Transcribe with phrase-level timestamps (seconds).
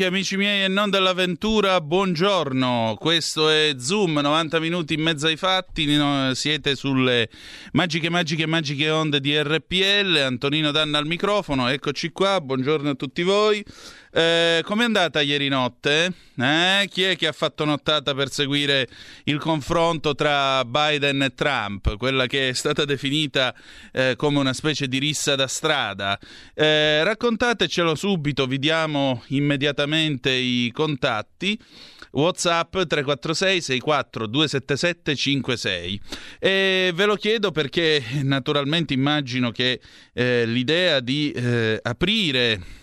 [0.00, 2.96] Amiche, amici miei e non dell'avventura, buongiorno.
[2.98, 5.86] Questo è Zoom, 90 minuti in mezzo ai fatti.
[6.32, 7.28] Siete sulle
[7.72, 10.16] magiche, magiche, magiche onde di RPL.
[10.24, 12.40] Antonino Danna al microfono, eccoci qua.
[12.40, 13.62] Buongiorno a tutti voi.
[14.12, 16.12] Eh, com'è andata ieri notte?
[16.36, 16.88] Eh?
[16.90, 18.88] Chi è che ha fatto nottata per seguire
[19.24, 23.54] il confronto tra Biden e Trump, quella che è stata definita
[23.92, 26.18] eh, come una specie di rissa da strada?
[26.54, 31.58] Eh, raccontatecelo subito, vi diamo immediatamente i contatti.
[32.12, 36.00] WhatsApp 346 64 277 56
[36.40, 39.80] e ve lo chiedo perché naturalmente immagino che
[40.12, 42.79] eh, l'idea di eh, aprire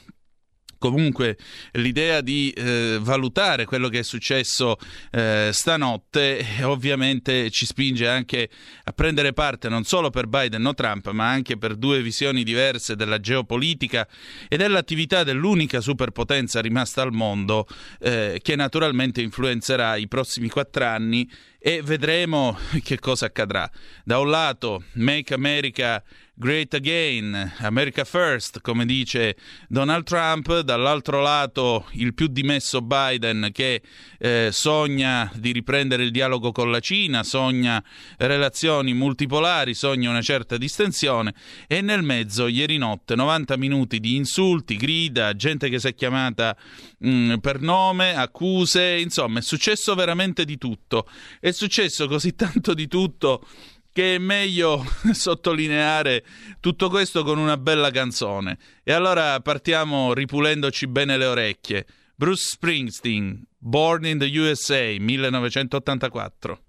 [0.78, 1.38] comunque
[1.73, 4.78] l'idea di eh, valutare quello che è successo
[5.11, 8.50] eh, stanotte ovviamente ci spinge anche
[8.83, 12.95] a prendere parte non solo per Biden o Trump ma anche per due visioni diverse
[12.95, 14.08] della geopolitica
[14.48, 17.67] e dell'attività dell'unica superpotenza rimasta al mondo
[18.00, 21.30] eh, che naturalmente influenzerà i prossimi quattro anni
[21.68, 23.70] e vedremo che cosa accadrà.
[24.06, 26.02] Da un lato Make America
[26.40, 29.36] Great Again, America First, come dice
[29.68, 33.82] Donald Trump, dall'altro lato il più dimesso Biden che
[34.20, 37.84] eh, sogna di riprendere il dialogo con la Cina, sogna
[38.17, 41.34] relazioni multipolari, sogna una certa distensione
[41.66, 46.55] e nel mezzo ieri notte 90 minuti di insulti, grida, gente che si è chiamata
[46.99, 51.10] mh, mm, per nome, accuse, insomma è successo veramente di tutto.
[51.39, 53.45] È successo così tanto di tutto
[53.92, 56.23] che è meglio sottolineare
[56.60, 58.60] tutto questo con una bella canzone.
[58.84, 61.88] E allora partiamo ripulendoci bene le orecchie.
[62.16, 66.67] Bruce Springsteen, Born in the USA, 1984.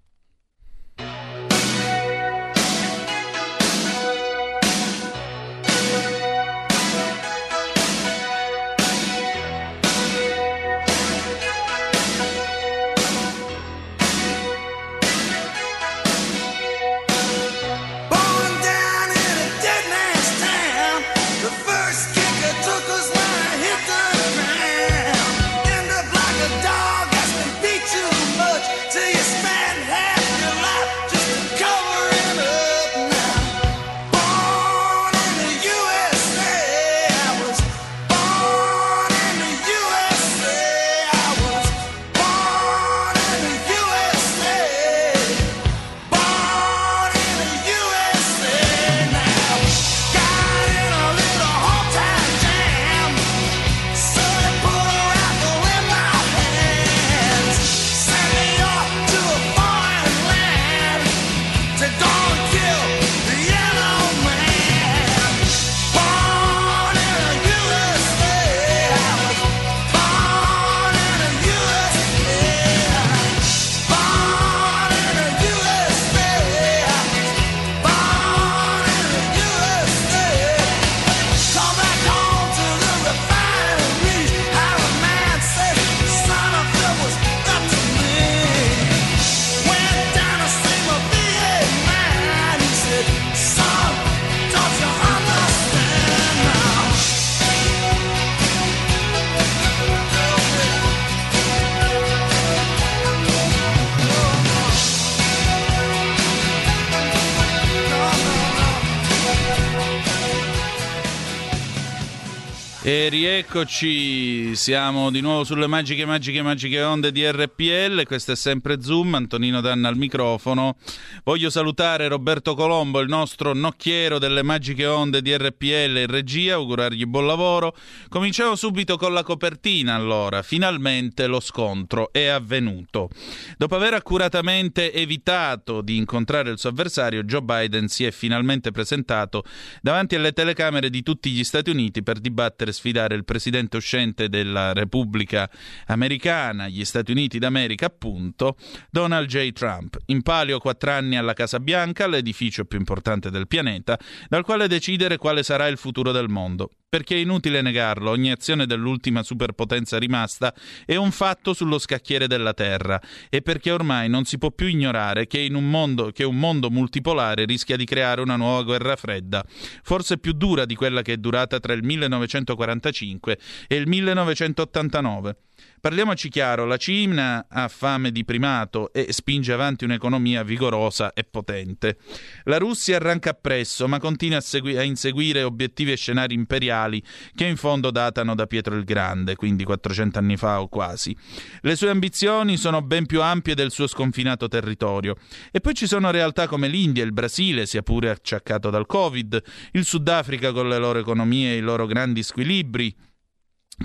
[112.88, 118.80] E rieccoci, siamo di nuovo sulle magiche, magiche, magiche onde di RPL, questo è sempre
[118.80, 120.78] Zoom, Antonino Danna al microfono.
[121.22, 127.04] Voglio salutare Roberto Colombo, il nostro nocchiero delle magiche onde di RPL in regia, augurargli
[127.04, 127.76] buon lavoro.
[128.08, 133.10] Cominciamo subito con la copertina allora, finalmente lo scontro è avvenuto.
[133.58, 139.44] Dopo aver accuratamente evitato di incontrare il suo avversario, Joe Biden si è finalmente presentato
[139.82, 144.28] davanti alle telecamere di tutti gli Stati Uniti per dibattere battere sfidare il presidente uscente
[144.28, 145.50] della Repubblica
[145.86, 148.56] Americana, gli Stati Uniti d'America appunto,
[148.88, 149.50] Donald J.
[149.52, 149.96] Trump.
[150.06, 153.98] In palio quattro anni alla Casa Bianca, l'edificio più importante del pianeta,
[154.28, 156.70] dal quale decidere quale sarà il futuro del mondo.
[156.90, 160.54] Perché è inutile negarlo, ogni azione dell'ultima superpotenza rimasta
[160.86, 162.98] è un fatto sullo scacchiere della Terra
[163.28, 167.44] e perché ormai non si può più ignorare che, un mondo, che un mondo multipolare
[167.44, 169.44] rischia di creare una nuova guerra fredda,
[169.82, 175.36] forse più dura di quella che è durata tra il 1945 e il 1989.
[175.80, 181.98] Parliamoci chiaro, la Cina ha fame di primato e spinge avanti un'economia vigorosa e potente.
[182.44, 187.00] La Russia arranca appresso, ma continua a, segui- a, inseguire obiettivi e scenari imperiali
[187.32, 191.16] che in fondo datano da Pietro il Grande, quindi 400 anni fa o quasi.
[191.60, 195.14] Le sue ambizioni sono ben più ampie del suo sconfinato territorio.
[195.52, 199.40] E poi ci sono realtà come l'India, il Brasile, sia pure acciaccato dal Covid,
[199.72, 202.94] il Sudafrica con le loro economie e i loro grandi squilibri,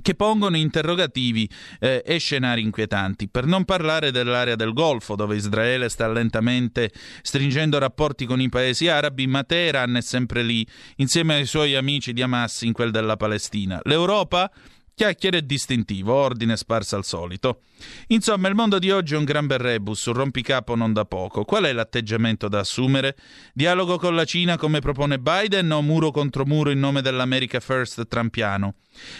[0.02, 1.50] che pongono interrogativi
[1.80, 6.92] eh, e scenari inquietanti, per non parlare dell'area del Golfo, dove Israele sta lentamente
[7.22, 10.66] stringendo rapporti con i paesi arabi, ma Teheran è sempre lì,
[10.98, 13.80] insieme ai suoi amici di Hamas in quel della Palestina.
[13.84, 14.52] L'Europa
[14.96, 17.62] Chiacchiere e distintivo, ordine sparso al solito.
[18.10, 21.46] Insomma, il mondo di oggi è un gran bel rebus, un rompicapo non da poco.
[21.46, 23.16] Qual è l'atteggiamento da assumere?
[23.56, 28.08] Dialogo con la Cina come propone Biden o muro contro muro in nome dell'America First
[28.08, 28.76] trampiano?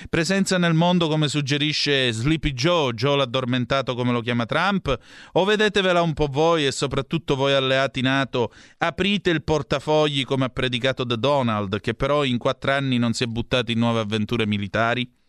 [0.10, 4.96] Presenza nel mondo come suggerisce Sleepy Joe, Joe l'addormentato come lo chiama Trump?
[5.32, 10.50] O vedetevela un po' voi e soprattutto voi alleati NATO, aprite il portafogli come ha
[10.50, 14.46] predicato The Donald, che però in quattro anni non si è buttato in nuove avventure
[14.46, 15.22] militari?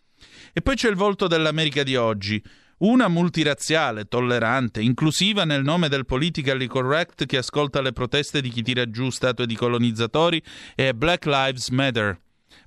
[0.57, 2.41] E poi c'è il volto dell'America di oggi,
[2.77, 8.61] una multirazziale, tollerante, inclusiva nel nome del politically correct che ascolta le proteste di chi
[8.61, 10.41] tira giù statue di colonizzatori
[10.73, 12.17] e Black Lives Matter.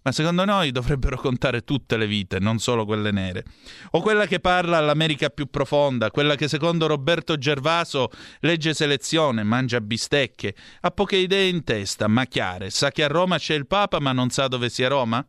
[0.02, 3.44] Ma secondo noi dovrebbero contare tutte le vite, non solo quelle nere.
[3.92, 9.80] O quella che parla all'America più profonda, quella che secondo Roberto Gervaso legge selezione, mangia
[9.80, 13.98] bistecche, ha poche idee in testa, ma chiare, sa che a Roma c'è il Papa
[13.98, 15.26] ma non sa dove sia Roma?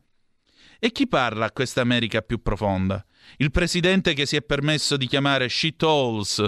[0.81, 3.06] E chi parla a questa America più profonda?
[3.36, 6.48] Il presidente che si è permesso di chiamare shitholes,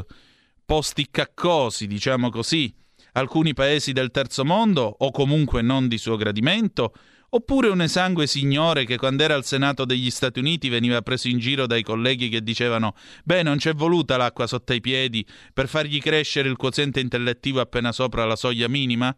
[0.64, 2.74] posti caccosi, diciamo così,
[3.14, 6.94] alcuni paesi del terzo mondo o comunque non di suo gradimento,
[7.32, 11.38] oppure un esangue signore che quando era al Senato degli Stati Uniti veniva preso in
[11.38, 12.94] giro dai colleghi che dicevano
[13.24, 17.94] beh non c'è voluta l'acqua sotto i piedi per fargli crescere il quoziente intellettivo appena
[17.94, 19.16] sopra la soglia minima?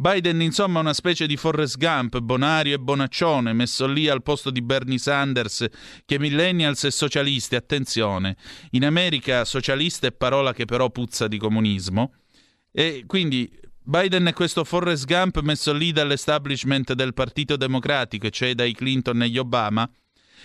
[0.00, 4.50] Biden, insomma, è una specie di Forrest Gump, bonario e bonaccione, messo lì al posto
[4.50, 5.66] di Bernie Sanders,
[6.06, 8.34] che millennials e socialisti, attenzione,
[8.70, 12.14] in America socialista è parola che però puzza di comunismo.
[12.72, 13.52] E quindi
[13.82, 19.28] Biden è questo Forrest Gump messo lì dall'establishment del Partito Democratico, cioè dai Clinton e
[19.28, 19.86] gli Obama.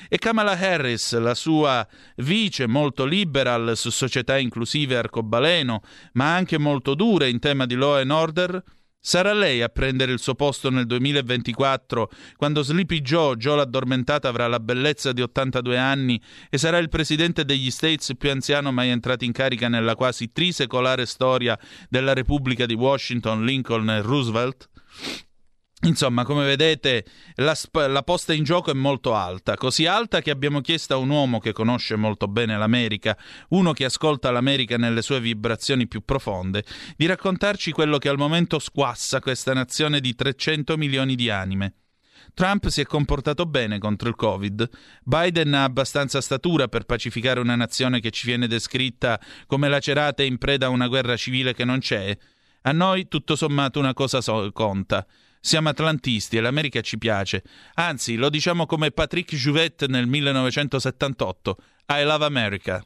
[0.09, 1.87] E Kamala Harris, la sua
[2.17, 5.81] vice molto liberal su società inclusive e arcobaleno,
[6.15, 8.61] ma anche molto dura in tema di law and order,
[9.07, 14.47] Sarà lei a prendere il suo posto nel 2024, quando Sleepy Joe, Joe l'addormentata, avrà
[14.47, 16.19] la bellezza di 82 anni
[16.49, 21.05] e sarà il presidente degli States più anziano mai entrato in carica nella quasi trisecolare
[21.05, 21.55] storia
[21.87, 24.69] della Repubblica di Washington, Lincoln e Roosevelt?
[25.85, 27.05] Insomma, come vedete,
[27.35, 30.97] la, sp- la, posta in gioco è molto alta, così alta che abbiamo chiesto a
[30.97, 33.17] un uomo che conosce molto bene l'America,
[33.49, 36.63] uno che ascolta l'America nelle sue vibrazioni più profonde,
[36.97, 41.73] di raccontarci quello che al momento squassa questa nazione di 300 milioni di anime.
[42.33, 44.69] Trump si è comportato bene contro il Covid.
[45.03, 50.25] Biden ha abbastanza statura per pacificare una nazione che ci viene descritta come lacerata e
[50.25, 52.17] in preda a una guerra civile che non c'è.
[52.63, 55.05] A noi, tutto sommato, una cosa so- conta.
[55.45, 57.43] Siamo atlantisti e l'America ci piace.
[57.75, 61.57] Anzi, lo diciamo come Patrick Jouvet nel 1978.
[61.89, 62.83] I love America.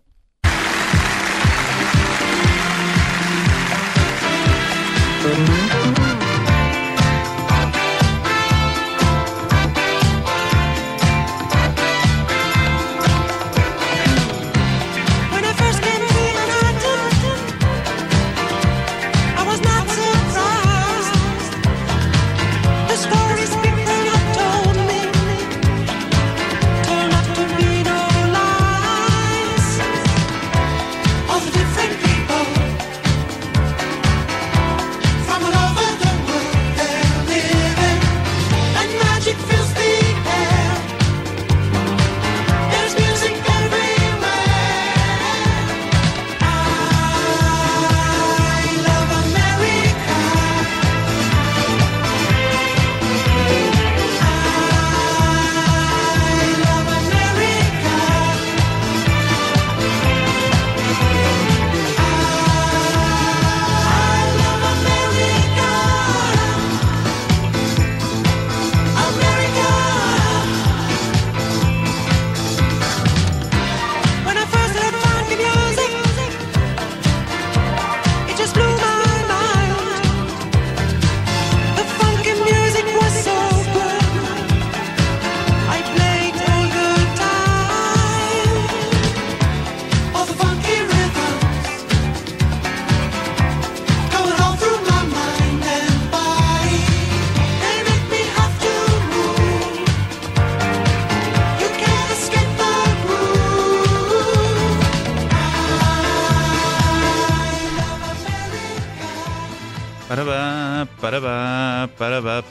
[112.02, 112.49] I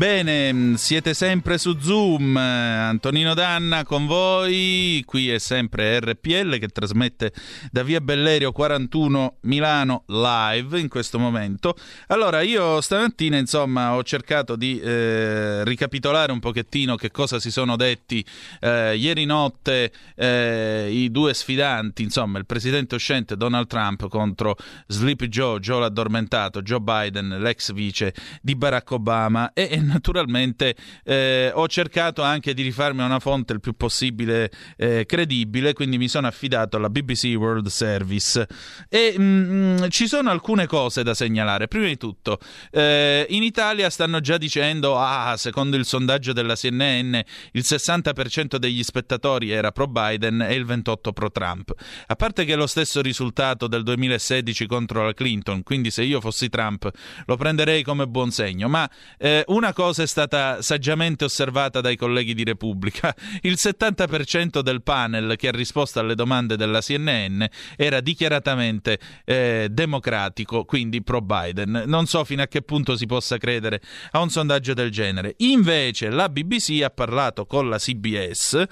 [0.00, 2.34] Bene, mm, siete sempre su Zoom.
[2.34, 5.02] Antonino Danna con voi.
[5.04, 7.34] Qui è sempre RPL che trasmette
[7.70, 11.76] da via Bellerio 41 Milano live in questo momento.
[12.06, 17.76] Allora, io stamattina, insomma, ho cercato di eh, ricapitolare un pochettino che cosa si sono
[17.76, 18.24] detti
[18.60, 25.28] eh, ieri notte eh, i due sfidanti, insomma, il presidente uscente Donald Trump contro Sleepy
[25.28, 32.22] Joe, Joe l'addormentato, Joe Biden, l'ex vice di Barack Obama e naturalmente eh, ho cercato
[32.22, 36.76] anche di rifarmi a una fonte il più possibile eh, credibile, quindi mi sono affidato
[36.76, 38.46] alla BBC World Service
[38.88, 41.68] e mh, mm, ci sono alcune cose da segnalare.
[41.68, 42.38] Prima di tutto,
[42.70, 48.82] eh, in Italia stanno già dicendo, ah, secondo il sondaggio della CNN, il 60% degli
[48.82, 51.72] spettatori era pro Biden e il 28% pro Trump.
[52.06, 56.20] A parte che è lo stesso risultato del 2016 contro la Clinton, quindi se io
[56.20, 56.88] fossi Trump
[57.26, 62.34] lo prenderei come buon segno, ma eh, una cosa è stata saggiamente osservata dai colleghi
[62.34, 67.42] di Repubblica, il 70% del panel che ha risposto alle domande della CNN
[67.76, 71.84] era dichiaratamente eh, democratico, quindi pro Biden.
[71.86, 75.34] Non so fino a che punto si possa credere a un sondaggio del genere.
[75.38, 78.62] Invece la BBC ha parlato con la CBS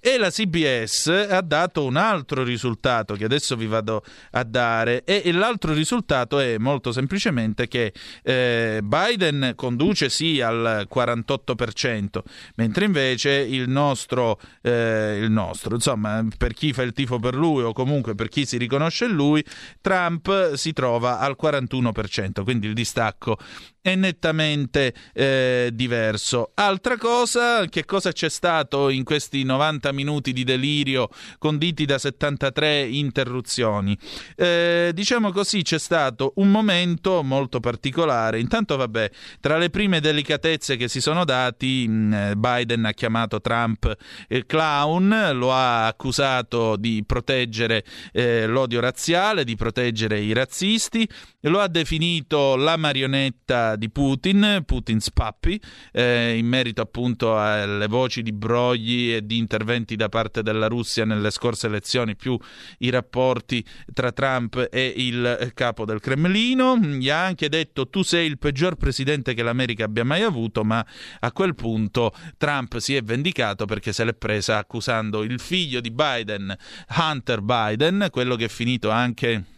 [0.00, 5.30] e la CBS ha dato un altro risultato che adesso vi vado a dare e
[5.30, 7.92] l'altro risultato è molto semplicemente che
[8.24, 12.20] eh, Biden conduce sì al 48%,
[12.56, 17.62] mentre invece il nostro, eh, il nostro, insomma, per chi fa il tifo per lui
[17.62, 19.44] o comunque per chi si riconosce lui,
[19.80, 23.38] Trump si trova al 41%, quindi il distacco
[23.80, 26.50] è nettamente eh, diverso.
[26.54, 32.86] Altra cosa, che cosa c'è stato in questi 90 minuti di delirio conditi da 73
[32.86, 33.96] interruzioni?
[34.36, 38.40] Eh, diciamo così, c'è stato un momento molto particolare.
[38.40, 43.40] Intanto, vabbè, tra le prime delicatezze che si sono dati, mm, eh, Biden ha chiamato
[43.40, 43.96] Trump
[44.28, 51.08] il clown, lo ha accusato di proteggere eh, l'odio razziale, di proteggere i razzisti,
[51.42, 55.58] lo ha definito la marionetta di Putin, Putin's Puppy,
[55.92, 61.04] eh, in merito appunto alle voci di brogli e di interventi da parte della Russia
[61.04, 62.38] nelle scorse elezioni, più
[62.78, 66.76] i rapporti tra Trump e il capo del Cremlino.
[66.76, 70.84] Gli ha anche detto tu sei il peggior presidente che l'America abbia mai avuto, ma
[71.20, 75.90] a quel punto Trump si è vendicato perché se l'è presa accusando il figlio di
[75.90, 76.56] Biden,
[76.96, 79.57] Hunter Biden, quello che è finito anche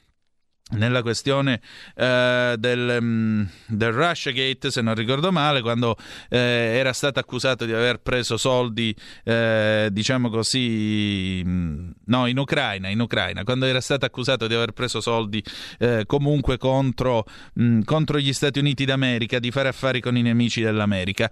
[0.70, 1.60] nella questione
[1.96, 5.96] eh, del, um, del Russiagate, se non ricordo male, quando
[6.28, 12.88] eh, era stato accusato di aver preso soldi, eh, diciamo così, mm, no, in Ucraina,
[12.88, 15.42] in Ucraina, quando era stato accusato di aver preso soldi
[15.78, 17.24] eh, comunque contro,
[17.54, 21.30] mh, mm, contro, gli Stati Uniti d'America, di fare affari con i nemici dell'America.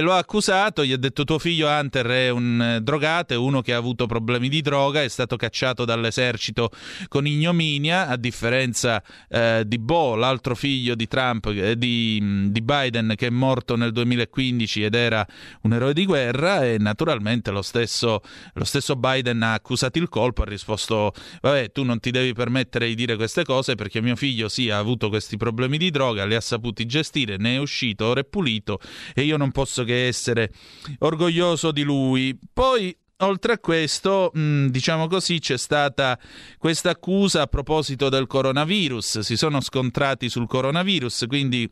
[0.00, 3.60] lo ha accusato, gli ha detto tuo figlio Hunter è un eh, drogato, è uno
[3.60, 6.70] che ha avuto problemi di droga, è stato cacciato dall'esercito
[7.08, 12.62] con ignominia, a differenza differenza eh, di Bo, l'altro figlio di Trump, eh, di, di,
[12.62, 15.26] Biden, che è morto nel 2015 ed era
[15.62, 18.22] un eroe di guerra, e naturalmente lo stesso,
[18.54, 22.86] lo stesso Biden ha accusato il colpo, ha risposto, vabbè, tu non ti devi permettere
[22.86, 26.34] di dire queste cose perché mio figlio sì ha avuto questi problemi di droga, li
[26.34, 28.78] ha saputi gestire, ne è uscito, ora è pulito
[29.14, 30.52] e io non posso che essere
[30.98, 32.38] orgoglioso di lui.
[32.52, 36.18] Poi Oltre a questo, mh, diciamo così, c'è stata
[36.58, 39.20] questa accusa a proposito del coronavirus.
[39.20, 41.70] Si sono scontrati sul coronavirus, quindi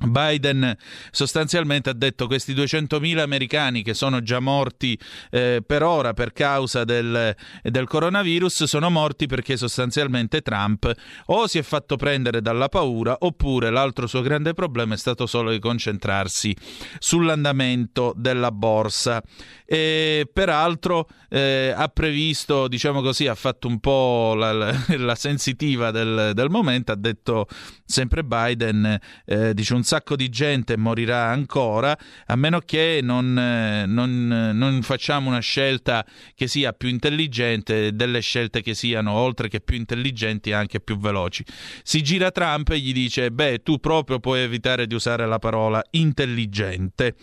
[0.00, 0.76] Biden
[1.10, 4.98] sostanzialmente ha detto questi 200.000 americani che sono già morti
[5.30, 10.90] eh, per ora per causa del, del, coronavirus sono morti perché sostanzialmente Trump
[11.26, 15.50] o si è fatto prendere dalla paura oppure l'altro suo grande problema è stato solo
[15.50, 16.56] di concentrarsi
[16.98, 19.22] sull'andamento della borsa.
[19.64, 25.90] E peraltro eh, ha previsto, diciamo così, ha fatto un po' la, la, la sensitiva
[25.90, 27.46] del, del, momento, ha detto
[27.84, 31.96] sempre Biden, eh, dice un sacco di gente morirà ancora,
[32.26, 38.20] a meno che non, eh, non, non, facciamo una scelta che sia più intelligente, delle
[38.20, 41.44] scelte che siano, oltre che più intelligenti, anche più veloci.
[41.82, 45.82] Si gira Trump e gli dice, beh, tu proprio puoi evitare di usare la parola
[45.90, 47.14] intelligente.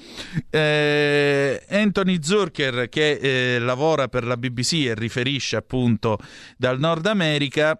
[0.50, 6.18] Eh, Anthony Zurcher, che eh, lavora per la BBC e riferisce appunto
[6.58, 7.78] dal Nord America,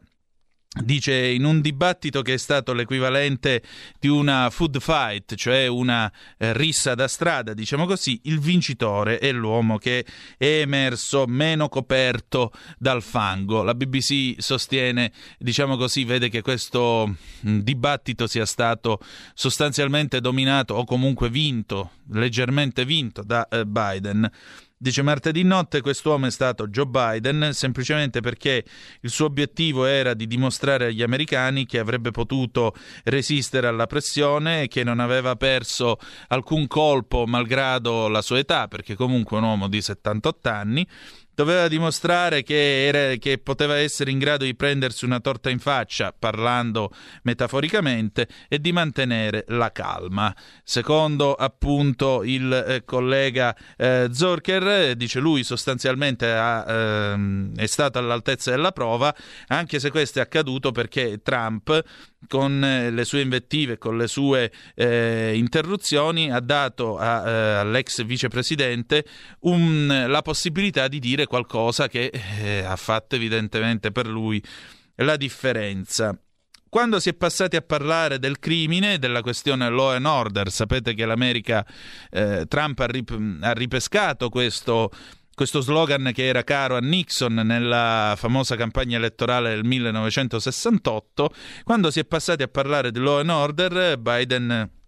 [0.72, 3.64] Dice in un dibattito che è stato l'equivalente
[4.00, 9.32] di una food fight, cioè una eh, rissa da strada, diciamo così, il vincitore è
[9.32, 10.06] l'uomo che
[10.38, 13.64] è emerso meno coperto dal fango.
[13.64, 19.00] La BBC sostiene, diciamo così, vede che questo mh, mm, dibattito sia stato
[19.34, 24.32] sostanzialmente dominato o comunque vinto, leggermente vinto da eh, Biden.
[24.82, 28.64] Dice martedì notte quest'uomo è stato Joe Biden semplicemente perché
[29.02, 34.68] il suo obiettivo era di dimostrare agli americani che avrebbe potuto resistere alla pressione e
[34.70, 35.98] che non aveva perso
[36.30, 40.88] alcun colpo malgrado la sua età, perché comunque è un uomo di 78 anni
[41.39, 46.13] doveva dimostrare che, era, che, poteva essere in grado di prendersi una torta in faccia,
[46.17, 46.91] parlando
[47.24, 50.36] metaforicamente, e di mantenere la calma.
[50.65, 58.51] Secondo appunto il eh, collega eh, Zorker, dice lui sostanzialmente ha, ehm, è stato all'altezza
[58.51, 59.15] della prova,
[59.48, 61.84] anche se questo è accaduto perché Trump
[62.27, 68.03] con eh, le sue invettive, con le sue eh, interruzioni, ha dato a, eh, all'ex
[68.03, 69.05] vicepresidente
[69.41, 74.44] un, la possibilità di dire qualcosa che eh, ha fatto evidentemente per lui
[74.96, 76.18] la differenza.
[76.68, 81.06] Quando si è passati a parlare del crimine, della questione law and order, sapete che
[81.06, 81.66] l'America,
[82.12, 84.92] eh, Trump ha, rip- ha ripescato questo
[85.39, 92.02] questo slogan che era caro a Nixon nella famosa campagna elettorale del 1968, quando si
[92.02, 94.79] è passati a parlare di law and order, Biden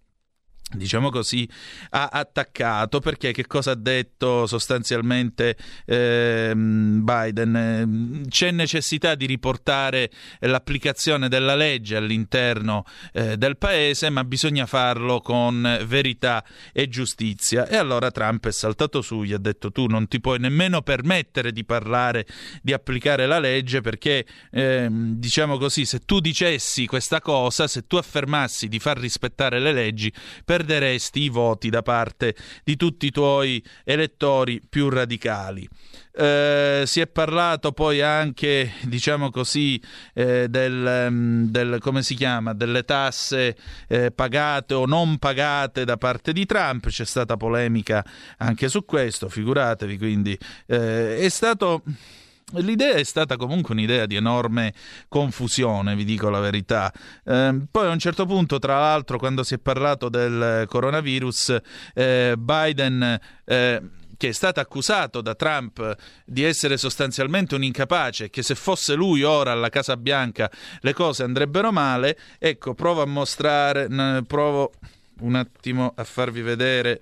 [0.73, 1.47] diciamo così,
[1.91, 8.25] ha attaccato perché che cosa ha detto sostanzialmente eh, Biden?
[8.27, 15.79] C'è necessità di riportare l'applicazione della legge all'interno eh, del paese, ma bisogna farlo con
[15.85, 17.67] verità e giustizia.
[17.67, 21.51] E allora Trump è saltato su, gli ha detto tu non ti puoi nemmeno permettere
[21.51, 22.25] di parlare
[22.61, 27.97] di applicare la legge perché, eh, diciamo così, se tu dicessi questa cosa, se tu
[27.97, 30.11] affermassi di far rispettare le leggi,
[30.45, 35.67] per perderesti i voti da parte di tutti i tuoi elettori più radicali.
[36.13, 39.81] Eh, si è parlato poi anche, diciamo così,
[40.13, 41.79] eh, del, mm, del,
[42.15, 43.55] chiama, delle tasse
[43.87, 46.87] eh, pagate o non pagate da parte di Trump.
[46.87, 48.05] C'è stata polemica
[48.37, 49.97] anche su questo, figuratevi.
[49.97, 51.83] Quindi eh, è stato
[52.53, 54.73] L'idea è stata comunque un'idea di enorme
[55.07, 56.91] confusione, vi dico la verità.
[57.23, 61.57] Eh, poi a un certo punto, tra l'altro, quando si è parlato del coronavirus,
[61.93, 63.19] eh, Biden...
[63.45, 63.81] Eh,
[64.21, 69.23] che è stato accusato da Trump di essere sostanzialmente un incapace, che se fosse lui
[69.23, 70.47] ora alla Casa Bianca
[70.81, 73.87] le cose andrebbero male, ecco, provo a mostrare,
[74.27, 74.73] provo
[75.21, 77.01] un attimo a farvi vedere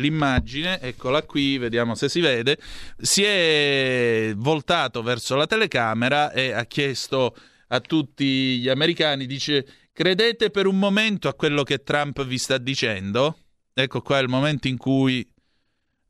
[0.00, 2.58] l'immagine, eccola qui, vediamo se si vede,
[2.98, 7.36] si è voltato verso la telecamera e ha chiesto
[7.68, 12.58] a tutti gli americani, dice, credete per un momento a quello che Trump vi sta
[12.58, 13.38] dicendo?
[13.72, 15.26] Ecco qua il momento in cui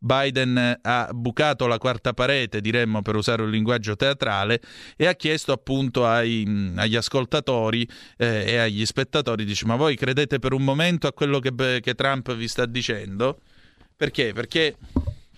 [0.02, 4.60] Biden ha bucato la quarta parete, diremmo per usare un linguaggio teatrale,
[4.96, 10.38] e ha chiesto appunto ai, agli ascoltatori eh, e agli spettatori, dice ma voi credete
[10.38, 13.40] per un momento a quello che, che Trump vi sta dicendo?
[14.00, 14.32] Perché?
[14.32, 14.76] Perché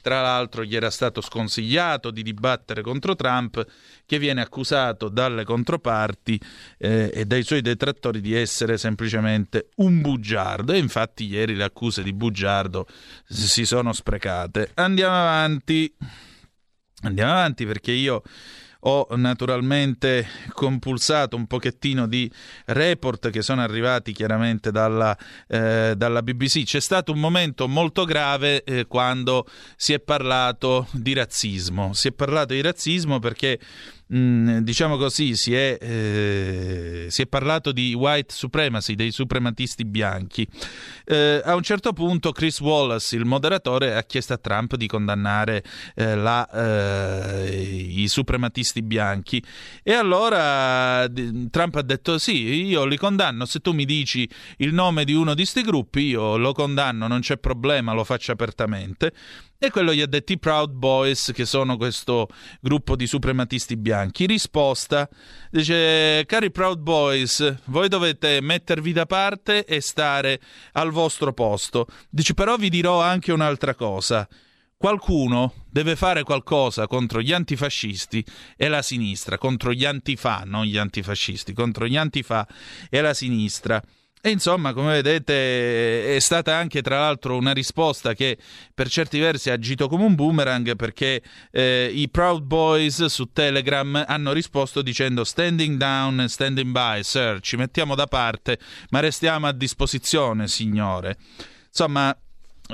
[0.01, 3.66] tra l'altro gli era stato sconsigliato di dibattere contro Trump,
[4.07, 6.40] che viene accusato dalle controparti
[6.79, 10.75] eh, e dai suoi detrattori di essere semplicemente un bugiardo.
[10.75, 12.87] E infatti ieri le accuse di bugiardo
[13.27, 14.70] si sono sprecate.
[14.75, 15.92] Andiamo avanti.
[17.03, 18.22] Andiamo avanti perché io
[18.84, 22.30] ho naturalmente compulsato un pochettino di
[22.66, 25.16] report che sono arrivati chiaramente dalla,
[25.46, 26.64] eh, dalla BBC.
[26.64, 31.92] C'è stato un momento molto grave eh, quando si è parlato di razzismo.
[31.92, 33.60] Si è parlato di razzismo perché
[34.14, 40.46] Mm, diciamo così, si è, eh, si è, parlato di white supremacy, dei suprematisti bianchi.
[41.07, 45.64] Eh, a un certo punto Chris Wallace, il moderatore, ha chiesto a Trump di condannare
[45.94, 49.42] eh, la, eh, i suprematisti bianchi
[49.83, 51.09] e allora
[51.51, 55.31] Trump ha detto sì, io li condanno, se tu mi dici il nome di uno
[55.33, 59.12] di questi gruppi io lo condanno, non c'è problema, lo faccio apertamente.
[59.64, 62.27] E quello gli ha detto i Proud Boys, che sono questo
[62.61, 64.27] gruppo di suprematisti bianchi.
[64.27, 65.09] Risposta,
[65.53, 70.40] dice, cari Proud Boys, voi dovete mettervi da parte e stare
[70.72, 71.87] al vostro posto.
[72.11, 74.29] Dice, però vi dirò anche un'altra cosa.
[74.77, 78.25] Qualcuno deve fare qualcosa contro gli antifascisti
[78.57, 82.44] e la sinistra, contro gli antifa, non gli antifascisti, contro gli antifa
[82.90, 83.81] e la sinistra.
[84.24, 88.38] E insomma, come vedete, è stata anche tra l'altro una risposta che
[88.72, 94.04] per certi versi ha agito come un boomerang perché eh, i Proud Boys su Telegram
[94.06, 99.48] hanno risposto dicendo standing down and standing by, sir, ci mettiamo da parte, ma restiamo
[99.48, 101.16] a disposizione, signore.
[101.66, 102.16] Insomma,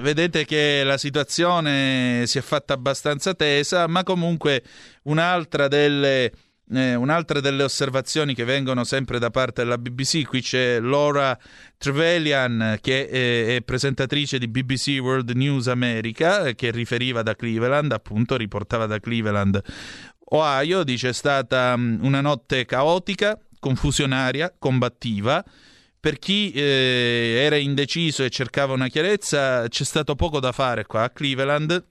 [0.02, 4.62] vedete che la situazione si è fatta abbastanza tesa, ma comunque
[5.04, 6.30] un'altra delle
[6.72, 11.38] eh, un'altra delle osservazioni che vengono sempre da parte della BBC, qui c'è Laura
[11.76, 18.36] Trevelyan che è, è presentatrice di BBC World News America, che riferiva da Cleveland, appunto
[18.36, 19.62] riportava da Cleveland,
[20.30, 25.44] Ohio, dice è stata um, una notte caotica, confusionaria, combattiva.
[26.00, 31.04] Per chi eh, era indeciso e cercava una chiarezza, c'è stato poco da fare qua
[31.04, 31.84] a Cleveland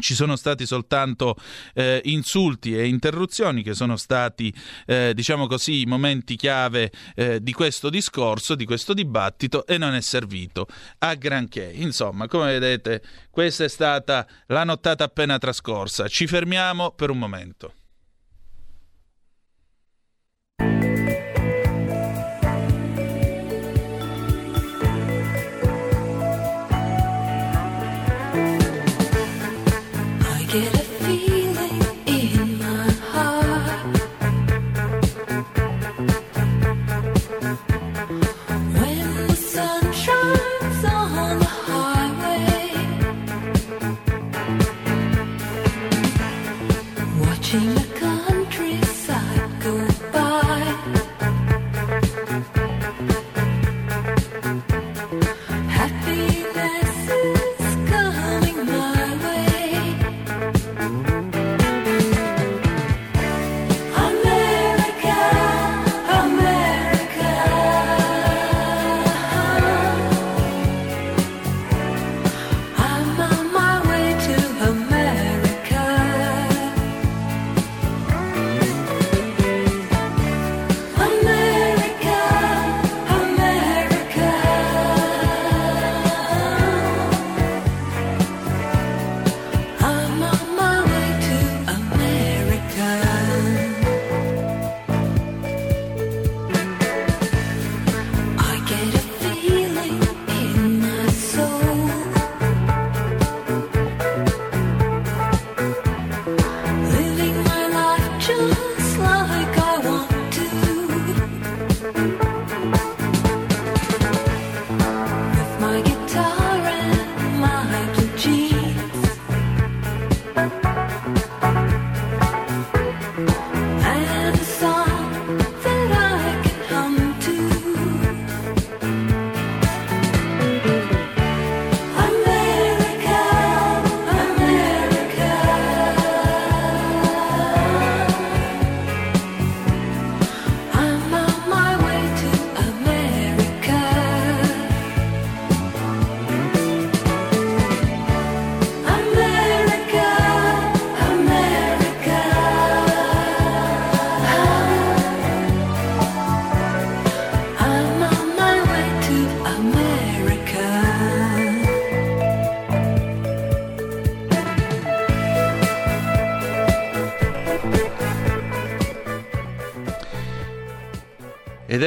[0.00, 1.36] ci sono stati soltanto
[1.74, 4.52] eh, insulti e interruzioni che sono stati,
[4.86, 9.94] eh, diciamo così, i momenti chiave eh, di questo discorso, di questo dibattito e non
[9.94, 10.66] è servito
[10.98, 11.70] a granché.
[11.74, 16.08] Insomma, come vedete, questa è stata la nottata appena trascorsa.
[16.08, 17.74] Ci fermiamo per un momento.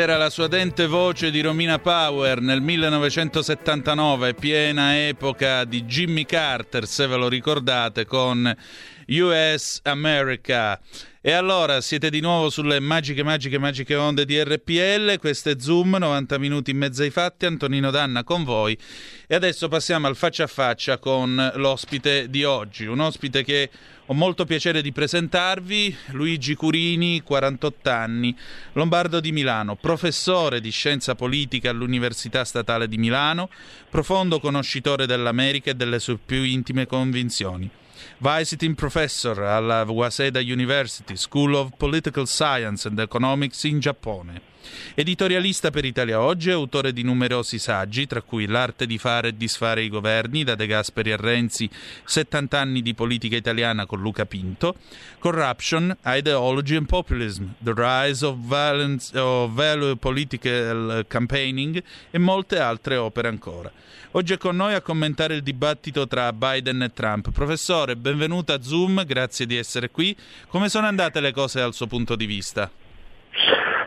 [0.06, 6.86] Era la sua dente voce di Romina Power nel 1979, piena epoca di Jimmy Carter,
[6.86, 8.56] se ve lo ricordate, con
[9.08, 10.80] US America.
[11.28, 15.18] E allora siete di nuovo sulle magiche, magiche, magiche onde di RPL.
[15.18, 17.48] Questo è Zoom, 90 minuti in mezzo ai fatti.
[17.48, 18.78] Antonino Danna con voi.
[19.26, 22.86] E adesso passiamo al faccia a faccia con l'ospite di oggi.
[22.86, 23.72] Un ospite che
[24.06, 28.38] ho molto piacere di presentarvi, Luigi Curini, 48 anni,
[28.74, 33.50] lombardo di Milano, professore di scienza politica all'Università Statale di Milano,
[33.90, 37.68] profondo conoscitore dell'America e delle sue più intime convinzioni.
[38.18, 44.55] Visiting Professor alla Waseda University School of Political Science and Economics in Giappone.
[44.94, 49.84] Editorialista per Italia Oggi, autore di numerosi saggi, tra cui L'arte di fare e disfare
[49.84, 51.70] i governi, da De Gasperi a Renzi,
[52.04, 54.76] 70 anni di politica italiana con Luca Pinto,
[55.20, 62.96] Corruption, Ideology and Populism, The Rise of, violence, of Value Political Campaigning e molte altre
[62.96, 63.72] opere ancora.
[64.12, 67.32] Oggi è con noi a commentare il dibattito tra Biden e Trump.
[67.32, 70.16] Professore, benvenuto a Zoom, grazie di essere qui.
[70.48, 72.72] Come sono andate le cose dal suo punto di vista?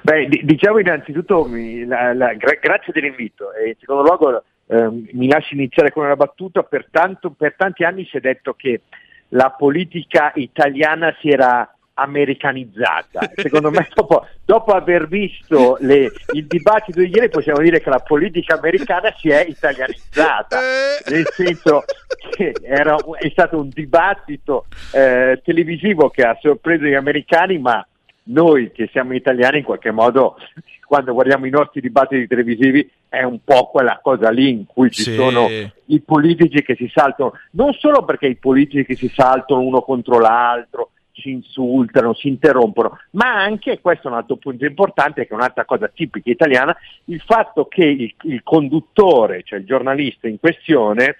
[0.08, 1.46] Beh, diciamo innanzitutto
[1.86, 6.16] la, la, gra- grazie dell'invito e in secondo luogo eh, mi lasci iniziare con una
[6.16, 8.80] battuta, per, tanto, per tanti anni si è detto che
[9.28, 13.32] la politica italiana si era americanizzata.
[13.36, 18.00] Secondo me, dopo, dopo aver visto le, il dibattito di ieri, possiamo dire che la
[18.00, 21.10] politica americana si è italianizzata, eh.
[21.10, 21.84] nel senso
[22.30, 27.86] che era, è stato un dibattito eh, televisivo che ha sorpreso gli americani, ma
[28.28, 30.36] noi che siamo italiani in qualche modo
[30.86, 35.02] quando guardiamo i nostri dibattiti televisivi è un po' quella cosa lì in cui ci
[35.02, 35.14] sì.
[35.14, 35.46] sono
[35.86, 40.18] i politici che si saltano, non solo perché i politici che si saltano uno contro
[40.18, 45.36] l'altro, si insultano, si interrompono, ma anche, questo è un altro punto importante, che è
[45.36, 51.16] un'altra cosa tipica italiana, il fatto che il, il conduttore, cioè il giornalista in questione,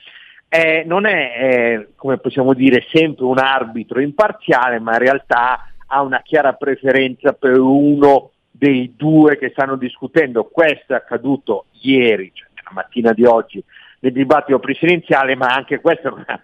[0.49, 6.03] eh, non è, eh, come possiamo dire, sempre un arbitro imparziale, ma in realtà ha
[6.03, 10.45] una chiara preferenza per uno dei due che stanno discutendo.
[10.45, 13.63] Questo è accaduto ieri, cioè nella mattina di oggi,
[14.01, 16.41] nel dibattito presidenziale, ma anche questa è una,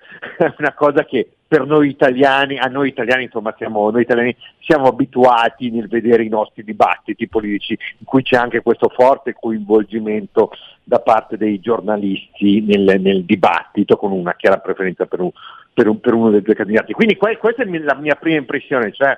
[0.59, 5.71] una, cosa che per noi italiani, a noi italiani, insomma, siamo, noi italiani siamo abituati
[5.71, 10.51] nel vedere i nostri dibattiti politici, in cui c'è anche questo forte coinvolgimento
[10.83, 15.31] da parte dei giornalisti nel, nel dibattito, con una chiara preferenza per, un,
[15.73, 16.93] per, un, per uno dei due candidati.
[16.93, 19.17] Quindi que- questa è la mia prima impressione, cioè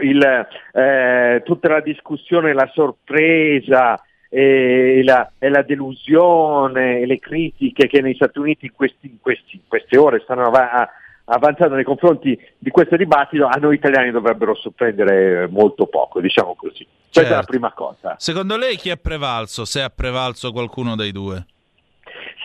[0.00, 7.88] il, eh, tutta la discussione, la sorpresa e la, e la, delusione e le critiche
[7.88, 10.88] che negli Stati Uniti in, questi, in, questi, in queste ore stanno av-
[11.24, 16.84] avanzando nei confronti di questo dibattito, a noi italiani dovrebbero sorprendere molto poco, diciamo così.
[16.84, 17.28] Questa certo.
[17.28, 17.50] è la certo.
[17.50, 18.14] prima cosa.
[18.18, 21.44] Secondo lei chi è prevalso, se ha prevalso qualcuno dei due?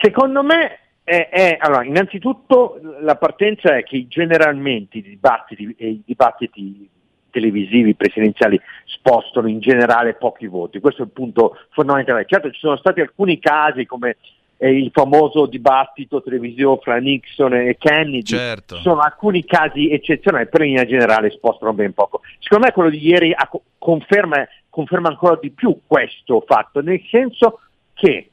[0.00, 6.88] Secondo me è, è, allora, innanzitutto la partenza è che generalmente i dibattiti, i dibattiti
[7.30, 12.26] televisivi presidenziali spostano in generale pochi voti, questo è il punto fondamentale.
[12.26, 14.16] Certo ci sono stati alcuni casi come
[14.56, 18.74] eh, il famoso dibattito televisivo fra Nixon e Kennedy, certo.
[18.74, 22.22] ci sono alcuni casi eccezionali, però in generale spostano ben poco.
[22.40, 23.32] Secondo me quello di ieri
[23.78, 27.60] conferma, conferma ancora di più questo fatto, nel senso
[27.94, 28.30] che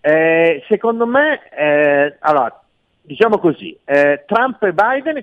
[0.00, 2.60] eh, secondo me, eh, allora,
[3.00, 5.22] diciamo così, eh, Trump e Biden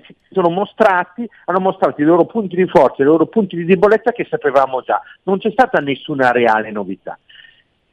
[0.50, 4.82] mostrati, hanno mostrato i loro punti di forza, i loro punti di debolezza che sapevamo
[4.82, 5.00] già.
[5.24, 7.18] Non c'è stata nessuna reale novità.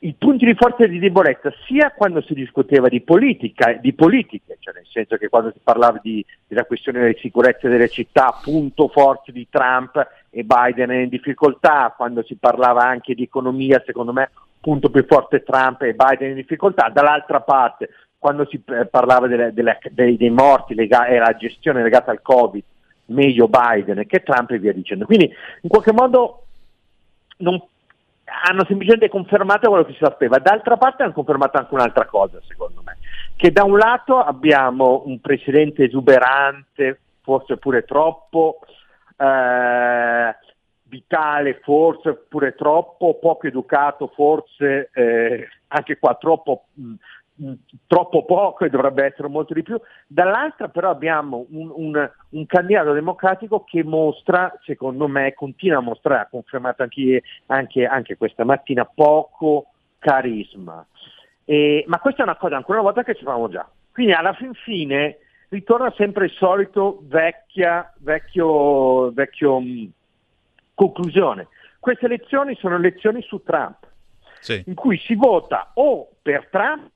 [0.02, 4.56] I punti di forza e di debolezza sia quando si discuteva di politica, di politiche,
[4.60, 8.88] cioè nel senso che quando si parlava di, della questione delle sicurezze delle città, punto
[8.88, 9.98] forte di Trump
[10.30, 14.30] e Biden è in difficoltà, quando si parlava anche di economia, secondo me
[14.62, 19.54] punto più forte Trump e Biden in difficoltà, dall'altra parte quando si eh, parlava delle,
[19.54, 22.64] delle, dei, dei, morti legati alla gestione legata al Covid,
[23.06, 25.06] meglio Biden che Trump e via dicendo.
[25.06, 26.44] Quindi in qualche modo
[27.38, 27.62] non,
[28.44, 32.82] hanno semplicemente confermato quello che si sapeva, d'altra parte hanno confermato anche un'altra cosa secondo
[32.84, 32.98] me,
[33.36, 38.60] che da un lato abbiamo un presidente esuberante, forse pure troppo,
[39.18, 40.36] eh,
[40.90, 46.94] vitale, forse pure troppo, poco educato, forse eh, anche qua troppo, mh,
[47.36, 47.54] mh,
[47.88, 49.80] troppo poco e dovrebbe essere molto di più.
[50.08, 56.22] Dall'altra però abbiamo un, un, un, candidato democratico che mostra, secondo me, continua a mostrare,
[56.22, 59.68] ha confermato anche, anche, anche questa mattina, poco
[60.00, 60.86] carisma.
[61.46, 63.68] E, ma questa è una cosa ancora una volta che sapevamo già.
[63.92, 65.18] Quindi alla fin fine
[65.50, 69.62] ritorna sempre il solito vecchia, vecchio, vecchio
[70.80, 73.86] Conclusione, queste elezioni sono elezioni su Trump,
[74.40, 74.64] sì.
[74.66, 76.90] in cui si vota o per Trump,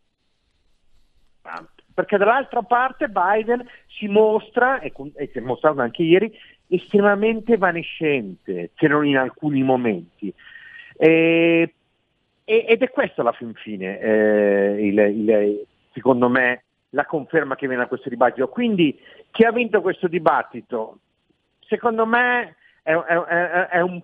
[1.42, 6.34] Trump, perché dall'altra parte Biden si mostra, e, e si è mostrato anche ieri,
[6.70, 10.34] estremamente evanescente, se non in alcuni momenti.
[10.96, 11.74] E,
[12.46, 17.82] ed è questo alla fin fine, eh, il, il, secondo me, la conferma che viene
[17.82, 18.48] da questo dibattito.
[18.48, 18.98] Quindi
[19.30, 21.00] chi ha vinto questo dibattito?
[21.60, 24.02] Secondo me è, è, è, un,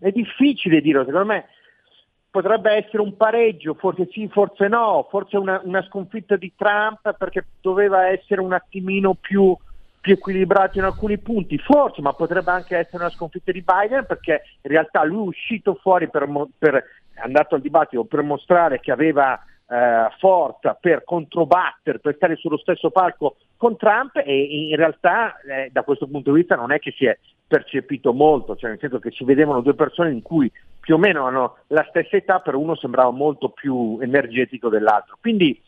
[0.00, 1.46] è difficile dirlo, secondo me
[2.30, 7.44] potrebbe essere un pareggio, forse sì, forse no, forse una, una sconfitta di Trump perché
[7.60, 9.56] doveva essere un attimino più,
[10.00, 14.42] più, equilibrato in alcuni punti, forse, ma potrebbe anche essere una sconfitta di Biden perché
[14.62, 16.84] in realtà lui è uscito fuori per, per
[17.22, 22.90] andato al dibattito per mostrare che aveva eh, forza per controbattere, per stare sullo stesso
[22.90, 26.92] palco con Trump e in realtà eh, da questo punto di vista non è che
[26.96, 30.94] si è percepito molto, cioè nel senso che si vedevano due persone in cui più
[30.94, 35.16] o meno hanno la stessa età, però uno sembrava molto più energetico dell'altro.
[35.20, 35.60] Quindi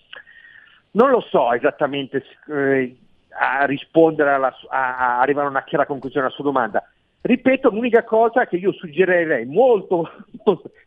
[0.93, 2.97] non lo so esattamente eh,
[3.31, 6.83] a rispondere, alla, a, a arrivare a una chiara conclusione alla sua domanda.
[7.21, 10.11] Ripeto, l'unica cosa che io suggerirei molto,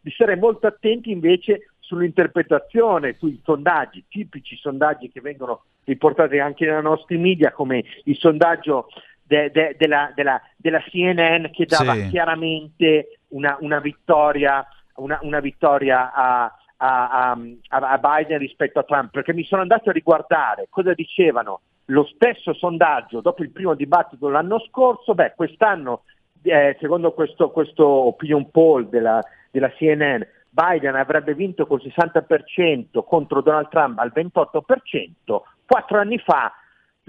[0.01, 6.81] di stare molto attenti invece sull'interpretazione, sui sondaggi, tipici sondaggi che vengono riportati anche nei
[6.83, 8.89] nostri media, come il sondaggio
[9.29, 12.09] de, de, della, della, della, CNN che dava sì.
[12.09, 14.65] chiaramente una, una vittoria,
[14.95, 17.37] una, una vittoria a, a,
[17.67, 22.53] a, Biden rispetto a Trump, perché mi sono andato a riguardare cosa dicevano lo stesso
[22.53, 26.03] sondaggio dopo il primo dibattito l'anno scorso, beh, quest'anno,
[26.41, 33.41] eh, secondo questo, questo, opinion poll della, della CNN, Biden avrebbe vinto col 60% contro
[33.41, 36.51] Donald Trump al 28%, quattro anni fa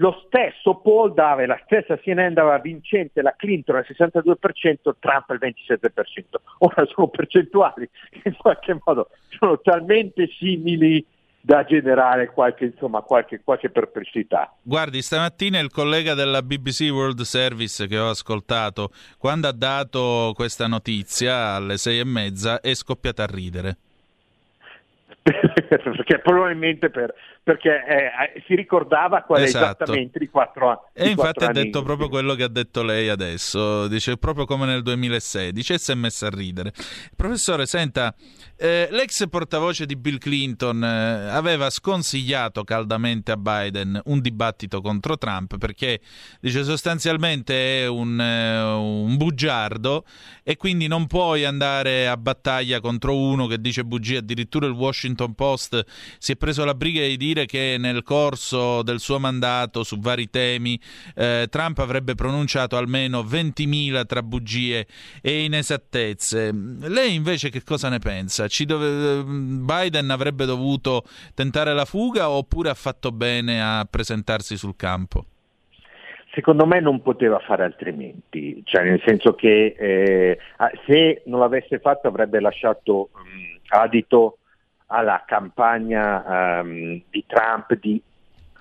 [0.01, 5.39] lo stesso poll dava, la stessa CNN dava vincente la Clinton al 62%, Trump al
[5.39, 6.41] 27%.
[6.59, 11.05] Ora sono percentuali che in qualche modo sono talmente simili
[11.39, 14.55] da generare qualche, insomma, qualche, qualche perplessità.
[14.63, 20.67] Guardi, stamattina il collega della BBC World Service che ho ascoltato, quando ha dato questa
[20.67, 23.77] notizia alle sei e mezza, è scoppiata a ridere.
[25.67, 29.65] perché probabilmente per, perché eh, si ricordava qual esatto.
[29.65, 30.79] è esattamente di quattro anni.
[30.93, 34.81] E infatti ha detto proprio quello che ha detto lei adesso, dice proprio come nel
[34.81, 36.71] 2016 e si è messa a ridere.
[37.15, 38.13] Professore, senta,
[38.57, 45.17] eh, l'ex portavoce di Bill Clinton eh, aveva sconsigliato caldamente a Biden un dibattito contro
[45.17, 45.99] Trump perché
[46.39, 50.03] dice sostanzialmente è un, eh, un bugiardo
[50.43, 55.09] e quindi non puoi andare a battaglia contro uno che dice bugie, addirittura il Washington
[55.35, 55.83] Post
[56.17, 60.29] si è preso la briga di dire che nel corso del suo mandato su vari
[60.29, 60.79] temi
[61.15, 64.85] eh, Trump avrebbe pronunciato almeno 20.000 tra bugie
[65.21, 66.51] e inesattezze.
[66.53, 68.47] Lei invece che cosa ne pensa?
[68.65, 69.23] Dove...
[69.23, 75.25] Biden avrebbe dovuto tentare la fuga oppure ha fatto bene a presentarsi sul campo?
[76.33, 80.37] Secondo me non poteva fare altrimenti, cioè nel senso che eh,
[80.87, 84.37] se non l'avesse fatto avrebbe lasciato um, adito
[84.91, 88.01] alla campagna um, di Trump di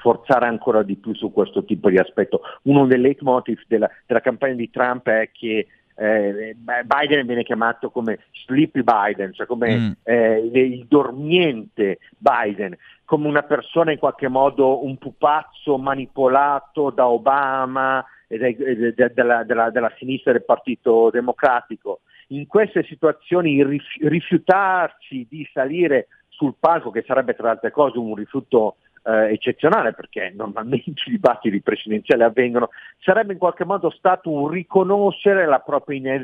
[0.01, 2.41] forzare ancora di più su questo tipo di aspetto.
[2.63, 8.21] Uno dei leitmotiv della, della campagna di Trump è che eh, Biden viene chiamato come
[8.45, 9.91] sleepy Biden, cioè come mm.
[10.05, 18.03] eh, il dormiente Biden, come una persona in qualche modo un pupazzo manipolato da Obama
[18.29, 22.01] e della, della sinistra del Partito Democratico.
[22.29, 23.63] In queste situazioni
[24.01, 26.07] rifiutarci di salire
[26.41, 31.11] sul palco, che sarebbe tra le altre cose un rifiuto eh, eccezionale perché normalmente i
[31.11, 36.19] dibattiti presidenziali avvengono, sarebbe in qualche modo stato un riconoscere la propria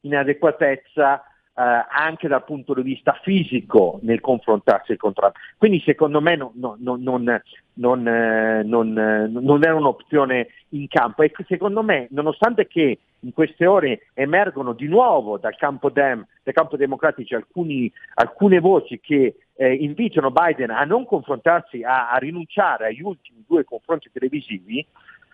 [0.00, 1.22] inadeguatezza
[1.56, 5.36] eh, anche dal punto di vista fisico nel confrontarsi con Trump.
[5.56, 7.42] Quindi secondo me no, no, no, non,
[7.74, 13.32] non, eh, non, eh, non, era un'opzione in campo e secondo me nonostante che in
[13.32, 19.36] queste ore emergono di nuovo dal campo, dem, dal campo democratico alcuni, alcune voci che
[19.54, 24.84] eh, invitano Biden a non confrontarsi, a, a, rinunciare agli ultimi due confronti televisivi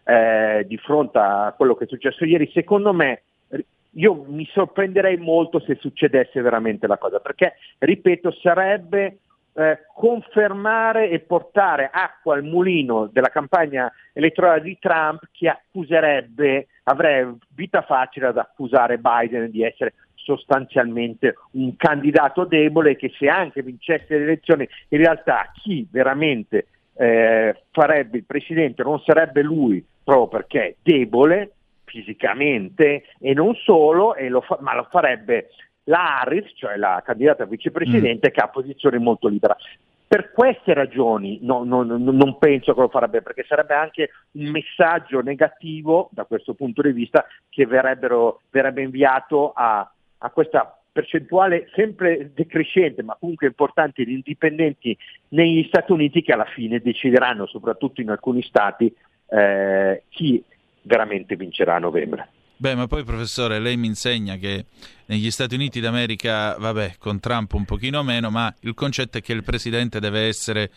[0.04, 3.22] eh, di fronte a quello che è successo ieri, secondo me
[3.94, 9.18] io mi sorprenderei molto se succedesse veramente la cosa, perché, ripeto, sarebbe
[9.54, 17.38] eh, confermare e portare acqua al mulino della campagna elettorale di Trump che accuserebbe, avrebbe
[17.54, 24.16] vita facile ad accusare Biden di essere sostanzialmente un candidato debole che se anche vincesse
[24.16, 30.66] le elezioni in realtà chi veramente eh, farebbe il presidente non sarebbe lui proprio perché
[30.66, 31.52] è debole
[31.90, 35.50] fisicamente e non solo, e lo fa- ma lo farebbe
[35.84, 38.32] la Harris, cioè la candidata vicepresidente, mm.
[38.32, 39.56] che ha posizione molto libera.
[40.06, 44.50] Per queste ragioni no, no, no, non penso che lo farebbe, perché sarebbe anche un
[44.50, 49.88] messaggio negativo da questo punto di vista che verrebbe inviato a,
[50.18, 54.96] a questa percentuale sempre decrescente ma comunque importante di indipendenti
[55.28, 58.92] negli Stati Uniti che alla fine decideranno, soprattutto in alcuni stati,
[59.28, 60.42] eh, chi
[60.82, 62.28] veramente vincerà a novembre.
[62.60, 64.66] Beh, ma poi professore, lei mi insegna che
[65.06, 69.32] negli Stati Uniti d'America, vabbè, con Trump un pochino meno, ma il concetto è che
[69.32, 70.70] il presidente deve essere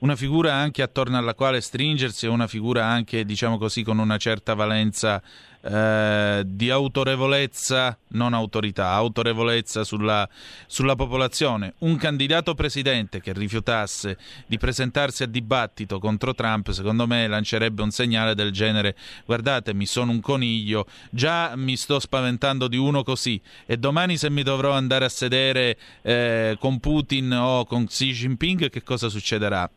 [0.00, 4.52] una figura anche attorno alla quale stringersi, una figura anche, diciamo così, con una certa
[4.52, 5.22] valenza
[5.62, 10.28] eh, di autorevolezza, non autorità, autorevolezza sulla,
[10.66, 11.74] sulla popolazione.
[11.78, 17.90] Un candidato presidente che rifiutasse di presentarsi a dibattito contro Trump, secondo me lancerebbe un
[17.90, 23.40] segnale del genere: guardate, mi sono un coniglio, già mi sto spaventando di uno così,
[23.66, 28.70] e domani se mi dovrò andare a sedere eh, con Putin o con Xi Jinping,
[28.70, 29.70] che cosa succederà?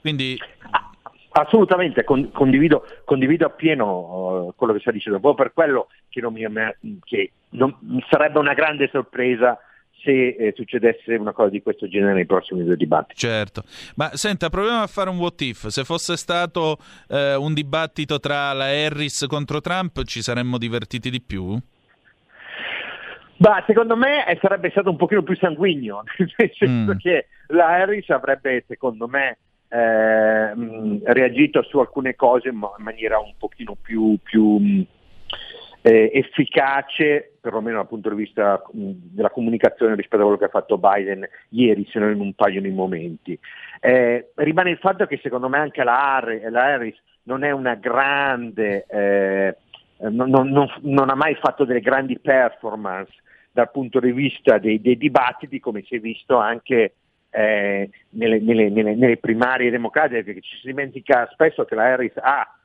[0.00, 0.36] Quindi
[1.32, 6.32] Assolutamente, con, condivido, condivido, appieno uh, quello che sta dicendo, proprio per quello che, non
[6.32, 6.46] mi,
[7.04, 7.74] che non,
[8.10, 9.58] sarebbe una grande sorpresa
[10.02, 13.18] se eh, succedesse una cosa di questo genere nei prossimi due dibattiti.
[13.18, 13.62] Certo,
[13.96, 15.68] ma senta, proviamo a fare un what if.
[15.68, 16.76] Se fosse stato
[17.08, 21.58] eh, un dibattito tra la Harris contro Trump, ci saremmo divertiti di più?
[23.36, 26.04] Bah, secondo me eh, sarebbe stato un pochino più sanguigno,
[26.36, 26.96] nel senso mm.
[26.98, 29.38] che la Harris avrebbe, secondo me,
[29.72, 30.52] eh,
[31.04, 34.84] reagito su alcune cose in maniera un pochino più, più
[35.80, 40.76] eh, efficace, perlomeno dal punto di vista della comunicazione rispetto a quello che ha fatto
[40.76, 43.38] Biden ieri, se non in un paio di momenti.
[43.80, 49.56] Eh, rimane il fatto che secondo me anche la, Harris non è una grande, eh,
[50.00, 50.50] non, non,
[50.82, 53.12] non, ha mai fatto delle grandi performance
[53.50, 56.92] dal punto di vista dei, dei dibattiti, come si è visto anche
[57.34, 62.12] eh, nelle, nelle, nelle, nelle, primarie democratiche, perché ci si dimentica spesso che la Harris
[62.16, 62.56] ha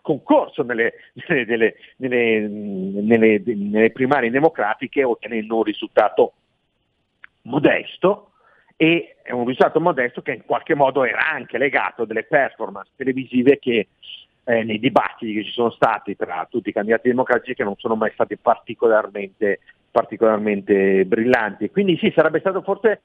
[0.00, 0.94] concorso nelle,
[1.28, 1.74] nelle,
[3.92, 6.32] primarie democratiche ottenendo un risultato
[7.42, 8.30] modesto
[8.76, 13.58] e un risultato modesto che in qualche modo era anche legato a delle performance televisive
[13.58, 13.88] che
[14.44, 17.96] eh, nei dibattiti che ci sono stati tra tutti i candidati democratici che non sono
[17.96, 19.60] mai stati particolarmente,
[19.90, 21.70] particolarmente brillanti.
[21.70, 23.02] Quindi sì, sarebbe stato forse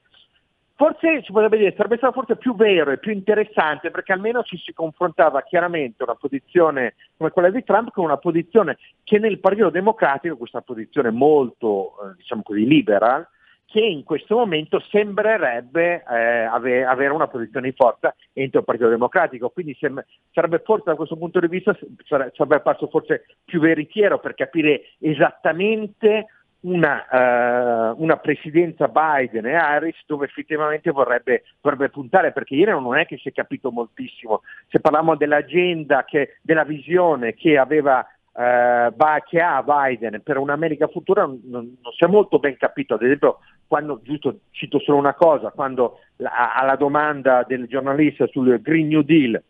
[0.82, 4.58] Forse si potrebbe dire, sarebbe stato forse più vero e più interessante perché almeno ci
[4.58, 9.70] si confrontava chiaramente una posizione come quella di Trump con una posizione che nel Partito
[9.70, 13.28] Democratico, questa posizione molto, eh, diciamo così, liberal,
[13.68, 18.90] che in questo momento sembrerebbe eh, ave- avere una posizione di forza entro il Partito
[18.90, 21.78] Democratico, quindi sem- sarebbe forse da questo punto di vista
[22.08, 26.26] sarebbe apparso forse più veritiero per capire esattamente
[26.62, 32.98] una, uh, una, presidenza Biden e Harris dove effettivamente vorrebbe, vorrebbe, puntare, perché ieri non
[32.98, 34.42] è che si è capito moltissimo.
[34.70, 38.94] Se parliamo dell'agenda, che, della visione che aveva uh,
[39.28, 43.40] che ha Biden per un'America futura non, non, si è molto ben capito, ad esempio
[43.68, 49.02] quando, giusto cito solo una cosa, quando la, alla domanda del giornalista sul Green New
[49.02, 49.42] Deal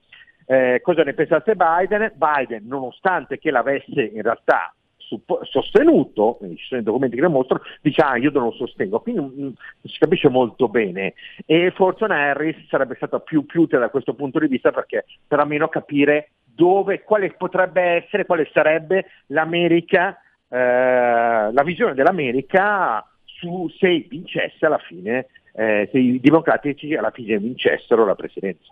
[0.45, 4.73] eh, cosa ne pensasse Biden, Biden nonostante che l'avesse in realtà
[5.43, 9.21] sostenuto, ci sono i documenti che lo mostrano, dice ah io non lo sostengo, quindi
[9.21, 9.49] non mm,
[9.83, 11.13] si capisce molto bene
[11.45, 15.05] e forse una Harris sarebbe stata più, più utile da questo punto di vista perché
[15.27, 23.67] per almeno capire dove, quale potrebbe essere, quale sarebbe l'America, eh, la visione dell'America su
[23.79, 28.71] se vincesse alla fine, eh, se i democratici alla fine vincessero la presidenza.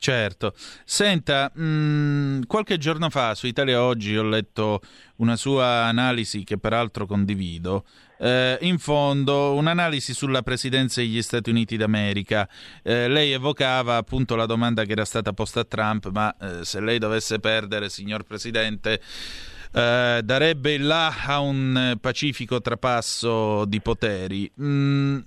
[0.00, 0.54] Certo.
[0.84, 4.80] Senta, mh, mm, qualche giorno fa su Italia Oggi ho letto
[5.16, 7.84] una sua analisi che peraltro condivido.
[8.20, 12.48] Eh, in fondo, un'analisi sulla presidenza degli Stati Uniti d'America.
[12.84, 16.80] Eh, lei evocava appunto la domanda che era stata posta a Trump, ma eh, se
[16.80, 19.00] lei dovesse perdere, signor Presidente,
[19.72, 24.50] eh, darebbe il là a un eh, pacifico trapasso di poteri.
[24.60, 25.18] Mm,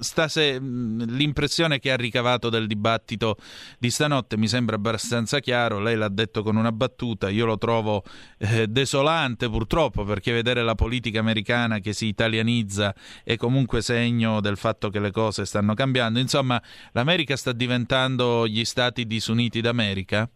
[0.00, 3.36] stase, mm, l'impressione che ha ricavato del dibattito
[3.78, 5.78] di stanotte mi sembra abbastanza chiaro.
[5.78, 7.28] Lei l'ha detto con una battuta.
[7.28, 8.02] Io lo trovo
[8.38, 14.56] eh, desolante purtroppo perché vedere la politica americana che si italianizza è comunque segno del
[14.56, 16.18] fatto che le cose stanno cambiando.
[16.18, 16.60] Insomma,
[16.92, 20.28] l'America sta diventando gli Stati disuniti d'America?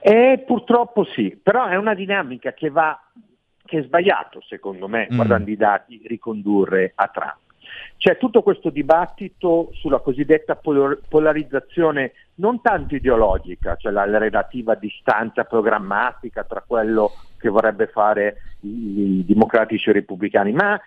[0.00, 2.98] Eh, purtroppo sì, però è una dinamica che va,
[3.64, 5.14] che è sbagliato secondo me, mm.
[5.14, 7.38] guardando i dati, ricondurre a Trump.
[7.96, 16.44] C'è tutto questo dibattito sulla cosiddetta polarizzazione non tanto ideologica, cioè la relativa distanza programmatica
[16.44, 20.80] tra quello che vorrebbe fare i, democratici e i repubblicani, ma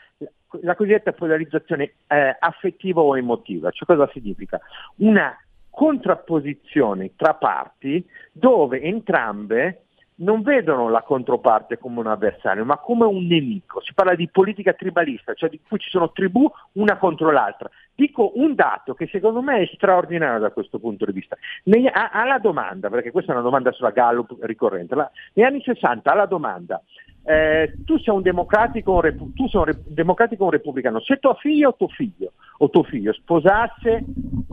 [0.61, 3.69] la cosiddetta polarizzazione eh, affettiva o emotiva.
[3.69, 4.59] Cioè cosa significa?
[4.97, 5.35] Una
[5.73, 13.25] contrapposizioni tra parti dove entrambe non vedono la controparte come un avversario, ma come un
[13.25, 13.81] nemico.
[13.81, 17.69] Si parla di politica tribalista, cioè di cui ci sono tribù una contro l'altra.
[17.95, 21.35] Dico un dato che secondo me è straordinario da questo punto di vista.
[21.63, 26.11] Negli, alla domanda, perché questa è una domanda sulla Gallup ricorrente, la, negli anni 60
[26.11, 26.81] alla domanda
[27.25, 31.33] eh, tu sei un democratico un, tu sei un, re, democratico un repubblicano, se tuo
[31.35, 34.03] figlio o tuo figlio o tuo figlio sposasse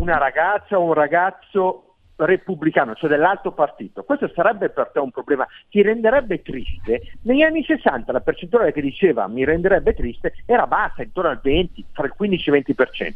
[0.01, 1.85] una ragazza o un ragazzo
[2.17, 7.01] repubblicano, cioè dell'altro partito, questo sarebbe per te un problema, ti renderebbe triste.
[7.23, 11.87] Negli anni 60 la percentuale che diceva mi renderebbe triste era bassa, intorno al 20,
[11.93, 13.15] tra il 15 e il 20%.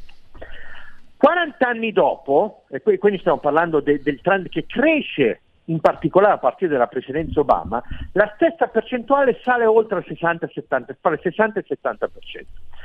[1.17, 6.39] 40 anni dopo, e quindi stiamo parlando de, del trend che cresce in particolare a
[6.39, 7.83] partire dalla presidenza Obama,
[8.13, 12.09] la stessa percentuale sale oltre il 60-70%, fra il 60 e il 70%.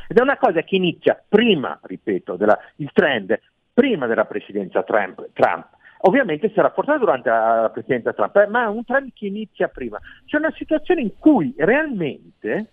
[0.07, 3.37] Ed è una cosa che inizia prima, ripeto, della, il trend,
[3.79, 5.69] prima della presidenza Trump, Trump
[6.01, 9.97] ovviamente si è rafforzato durante la presidenza Trump, eh, ma un trend che inizia prima.
[10.25, 12.71] C'è una situazione in cui realmente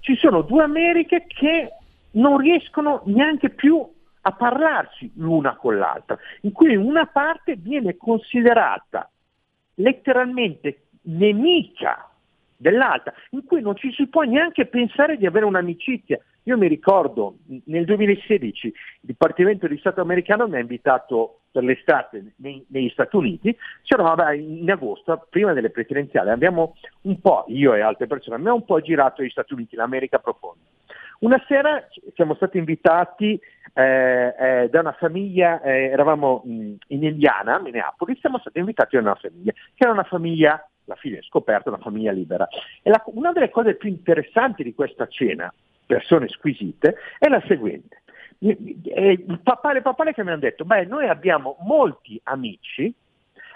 [0.00, 1.72] ci sono due Americhe che
[2.12, 3.86] non riescono neanche più
[4.22, 9.10] a parlarsi l'una con l'altra, in cui una parte viene considerata
[9.74, 12.08] letteralmente nemica
[12.56, 16.18] dell'altra, in cui non ci si può neanche pensare di avere un'amicizia.
[16.44, 17.36] Io mi ricordo
[17.66, 23.14] nel 2016 il Dipartimento di Stato americano mi ha invitato per l'estate nei, negli Stati
[23.14, 28.56] Uniti, c'era in agosto, prima delle presidenziali, abbiamo un po', io e altre persone, abbiamo
[28.56, 30.64] un po' girato gli Stati Uniti, l'America profonda.
[31.20, 33.40] Una sera siamo stati invitati
[33.74, 39.02] eh, eh, da una famiglia, eh, eravamo in, in Indiana, Minneapolis, siamo stati invitati da
[39.02, 42.48] una famiglia, che era una famiglia, la fine scoperta, una famiglia libera.
[42.82, 45.52] La, una delle cose più interessanti di questa cena,
[45.92, 48.02] persone squisite, è la seguente.
[48.38, 52.92] Il papà e papà che mi hanno detto, beh, noi abbiamo molti amici,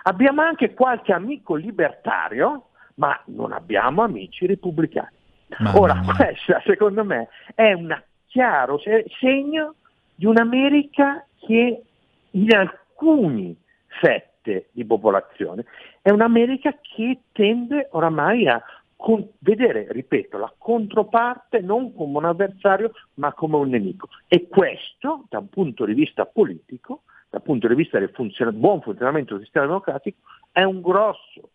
[0.02, 5.14] abbiamo anche qualche amico libertario, ma non abbiamo amici repubblicani.
[5.58, 6.14] Mamma Ora, mia.
[6.14, 8.80] questa secondo me è un chiaro
[9.18, 9.74] segno
[10.14, 11.82] di un'America che
[12.30, 13.56] in alcuni
[13.86, 15.64] fette di popolazione
[16.02, 18.62] è un'America che tende oramai a
[18.96, 24.08] con, vedere, ripeto, la controparte non come un avversario ma come un nemico.
[24.26, 28.80] E questo, da un punto di vista politico, dal punto di vista del funzion- buon
[28.80, 30.18] funzionamento del sistema democratico,
[30.50, 31.50] è un grosso,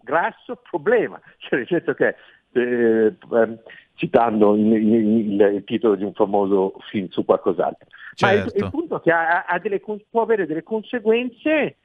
[0.00, 1.20] grasso problema.
[1.38, 2.14] Cioè, nel senso che
[2.52, 3.58] eh, ehm,
[3.94, 7.88] citando il, il, il, titolo di un famoso film su qualcos'altro.
[8.14, 8.26] Certo.
[8.26, 8.70] Ma il, il, certo.
[8.70, 11.76] punto è che ha, ha delle, può avere delle conseguenze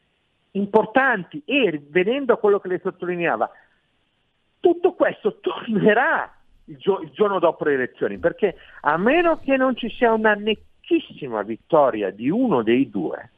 [0.51, 3.49] importanti e venendo a quello che lei sottolineava,
[4.68, 6.30] tutto questo tornerà
[6.65, 10.34] il, gio- il giorno dopo le elezioni, perché a meno che non ci sia una
[10.34, 13.32] nettissima vittoria di uno dei due,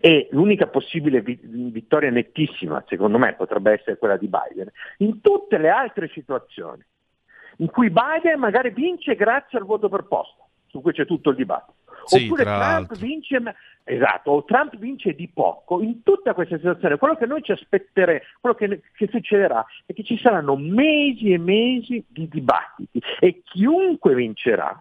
[0.00, 4.70] e l'unica possibile vittoria nettissima, secondo me, potrebbe essere quella di Biden.
[4.98, 6.84] In tutte le altre situazioni
[7.58, 11.36] in cui Biden magari vince grazie al voto per posta, su cui c'è tutto il
[11.36, 11.85] dibattito.
[12.06, 12.96] Sì, Oppure Trump l'altro.
[12.96, 13.42] vince,
[13.84, 15.82] esatto, o Trump vince di poco.
[15.82, 20.04] In tutta questa situazione, quello che noi ci aspetteremo, quello che, che succederà è che
[20.04, 24.80] ci saranno mesi e mesi di dibattiti e chiunque vincerà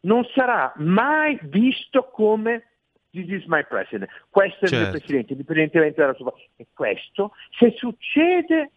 [0.00, 2.64] non sarà mai visto come
[3.10, 4.10] This is my president.
[4.28, 4.74] Questo è certo.
[4.74, 4.98] il mio certo.
[4.98, 6.32] presidente, indipendentemente dalla sua...
[6.56, 8.70] E questo, se succede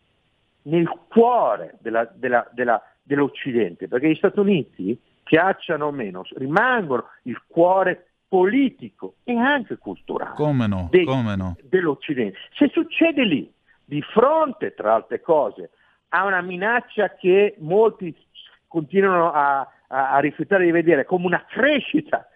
[0.64, 4.98] nel cuore della, della, della, dell'Occidente, perché gli Stati Uniti,
[5.32, 11.56] piacciono o meno, rimangono il cuore politico e anche culturale come no, dei, come no.
[11.64, 12.38] dell'Occidente.
[12.58, 13.50] Se succede lì,
[13.86, 15.70] di fronte, tra altre cose,
[16.10, 18.14] a una minaccia che molti
[18.68, 22.28] continuano a, a, a rifiutare di vedere come una crescita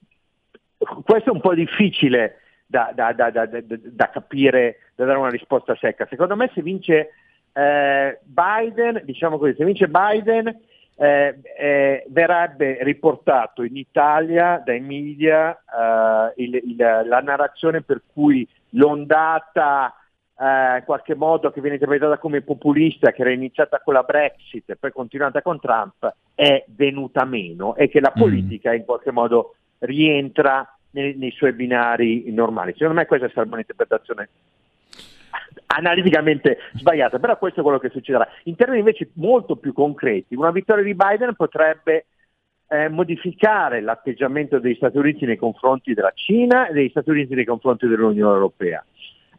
[1.03, 6.07] questo è un po' difficile da, da, da, da, capire, da dare una risposta secca.
[6.09, 7.11] Secondo me se vince
[7.53, 10.59] eh, Biden, diciamo così, se vince Biden
[10.95, 18.47] eh, eh, verrebbe riportato in Italia dai media eh, il, il, la narrazione per cui
[18.69, 19.93] l'ondata
[20.37, 24.69] eh, in qualche modo che viene interpretata come populista, che era iniziata con la Brexit
[24.69, 28.19] e poi continuata con Trump, è venuta meno e che la mm.
[28.19, 28.75] politica mm.
[28.75, 32.73] in qualche modo rientra nei, nei, suoi binari normali.
[32.73, 34.29] Secondo me questa sarebbe un'interpretazione
[35.67, 38.27] analiticamente sbagliata, però questo è quello che succederà.
[38.43, 42.05] In termini invece molto più concreti, una vittoria di Biden potrebbe
[42.67, 47.45] eh, modificare l'atteggiamento degli Stati Uniti nei confronti della Cina e degli Stati Uniti nei
[47.45, 48.83] confronti dell'Unione Europea.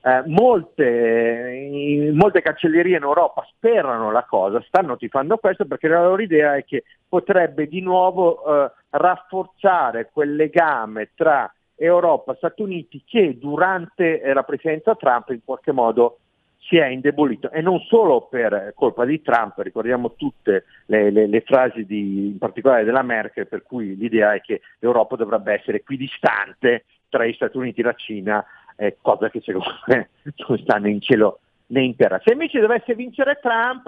[0.07, 6.21] Eh, molte, molte, cancellerie in Europa sperano la cosa, stanno tifando questo perché la loro
[6.21, 13.39] idea è che potrebbe di nuovo eh, rafforzare quel legame tra Europa, Stati Uniti che
[13.39, 16.19] durante la presidenza Trump in qualche modo
[16.59, 21.41] si è indebolito e non solo per colpa di Trump, ricordiamo tutte le, le, le,
[21.43, 26.85] frasi di, in particolare della Merkel per cui l'idea è che l'Europa dovrebbe essere equidistante
[27.09, 28.45] tra gli Stati Uniti e la Cina,
[28.77, 30.09] eh, cosa che secondo me
[30.47, 32.21] non sta né in cielo né in terra.
[32.25, 33.85] Se invece dovesse vincere Trump,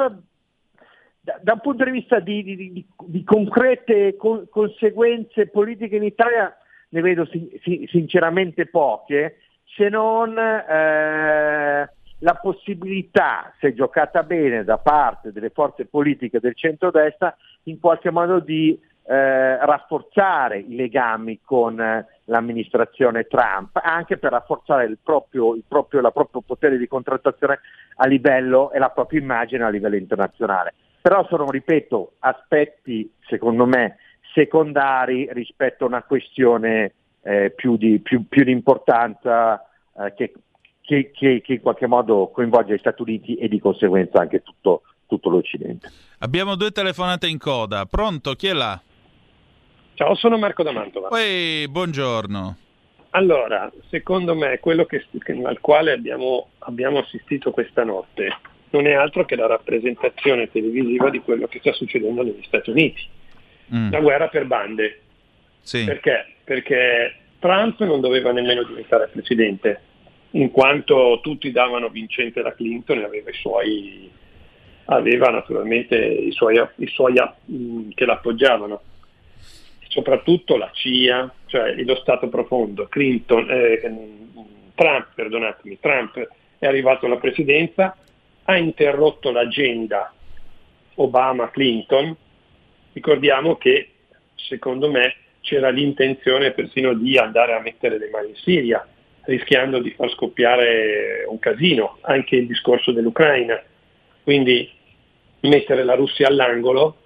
[1.20, 6.54] da, da un punto di vista di, di, di, concrete co- conseguenze politiche in Italia
[6.96, 9.38] ne vedo sin- sin- sinceramente poche,
[9.76, 10.36] se non...
[10.38, 11.90] Eh,
[12.20, 18.38] la possibilità, se giocata bene da parte delle forze politiche del centrodestra, in qualche modo
[18.38, 18.72] di
[19.08, 26.00] eh, rafforzare i legami con eh, l'amministrazione Trump, anche per rafforzare il proprio, il proprio,
[26.00, 27.60] la proprio potere di contrattazione
[27.96, 30.72] a livello e la propria immagine a livello internazionale.
[31.02, 33.98] Però sono, ripeto, aspetti, secondo me,
[34.36, 39.66] secondari rispetto a una questione eh, più, di, più, più, di, importanza
[39.98, 40.32] eh, che
[40.82, 44.82] che, che, che, in qualche modo coinvolge gli Stati Uniti e di conseguenza anche tutto,
[45.06, 45.90] tutto l'Occidente.
[46.20, 47.86] Abbiamo due telefonate in coda.
[47.86, 48.34] Pronto?
[48.34, 48.80] Chi è là?
[49.94, 51.08] Ciao, sono Marco da Mantova.
[51.18, 52.56] Ehi, buongiorno.
[53.10, 55.04] Allora, secondo me quello che,
[55.44, 58.28] al quale abbiamo, abbiamo assistito questa notte
[58.70, 63.08] non è altro che la rappresentazione televisiva di quello che sta succedendo negli Stati Uniti.
[63.74, 63.90] Mm.
[63.90, 65.00] La guerra per bande.
[65.60, 65.84] Sì.
[65.84, 66.34] Perché?
[66.44, 69.80] Perché Trump non doveva nemmeno diventare presidente,
[70.32, 74.10] in quanto tutti davano vincente la Clinton e aveva, suoi,
[74.86, 78.80] aveva naturalmente i suoi, i suoi mh, che l'appoggiavano.
[79.88, 83.80] Soprattutto la CIA, cioè lo Stato profondo, Clinton, eh,
[84.74, 87.96] Trump, perdonatemi, Trump è arrivato alla presidenza,
[88.44, 90.12] ha interrotto l'agenda
[90.96, 92.16] Obama-Clinton.
[92.96, 93.90] Ricordiamo che
[94.36, 98.88] secondo me c'era l'intenzione persino di andare a mettere le mani in Siria,
[99.26, 103.62] rischiando di far scoppiare un casino, anche il discorso dell'Ucraina.
[104.22, 104.70] Quindi
[105.40, 106.96] mettere la Russia all'angolo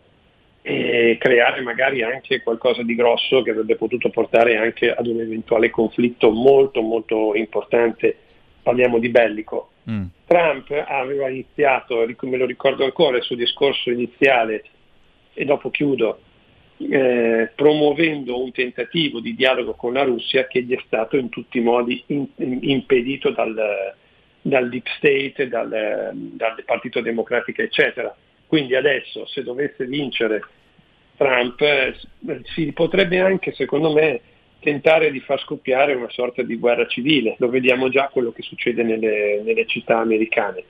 [0.62, 5.70] e creare magari anche qualcosa di grosso che avrebbe potuto portare anche ad un eventuale
[5.70, 8.16] conflitto molto molto importante,
[8.62, 9.72] parliamo di bellico.
[9.91, 10.05] Mm.
[10.24, 14.62] Trump aveva iniziato, me lo ricordo ancora, il suo discorso iniziale,
[15.33, 16.20] e dopo chiudo,
[16.78, 21.59] eh, promuovendo un tentativo di dialogo con la Russia che gli è stato in tutti
[21.59, 23.95] i modi in, in, impedito dal,
[24.41, 28.14] dal, Deep State, dal, dal Partito Democratico, eccetera.
[28.47, 30.43] Quindi adesso se dovesse vincere
[31.16, 31.95] Trump eh,
[32.55, 34.20] si potrebbe anche, secondo me,
[34.61, 37.37] tentare di far scoppiare una sorta di guerra civile.
[37.39, 40.64] Lo vediamo già quello che succede nelle, nelle città americane.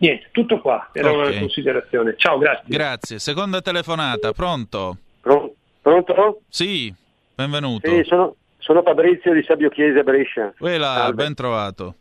[0.00, 1.28] Niente, tutto qua, era okay.
[1.28, 2.14] una considerazione.
[2.16, 2.64] Ciao, grazie.
[2.68, 3.18] Grazie.
[3.18, 4.96] Seconda telefonata, pronto?
[5.20, 6.40] Pronto?
[6.48, 6.92] Sì,
[7.34, 7.90] benvenuto.
[7.90, 10.54] Sì, sono, sono Fabrizio di Sabio Chiese Brescia.
[10.58, 11.96] Quella, ben trovato.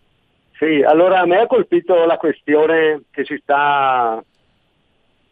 [0.57, 4.23] Sì, allora a me ha colpito la questione che si sta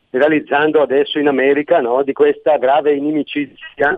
[0.09, 2.03] realizzando adesso in America, no?
[2.03, 3.97] di questa grave inimicizia,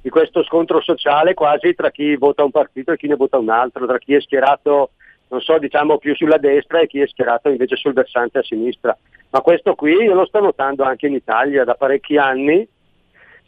[0.00, 3.50] di questo scontro sociale quasi tra chi vota un partito e chi ne vota un
[3.50, 4.92] altro, tra chi è schierato,
[5.28, 8.96] non so, diciamo più sulla destra e chi è schierato invece sul versante a sinistra.
[9.30, 12.66] Ma questo qui io lo sto notando anche in Italia da parecchi anni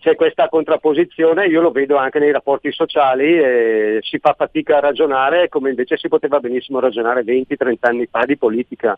[0.01, 4.81] c'è questa contrapposizione, io lo vedo anche nei rapporti sociali, eh, si fa fatica a
[4.81, 8.97] ragionare come invece si poteva benissimo ragionare 20-30 anni fa di politica.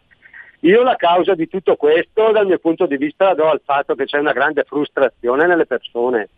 [0.60, 3.94] Io la causa di tutto questo dal mio punto di vista la do al fatto
[3.94, 6.28] che c'è una grande frustrazione nelle persone.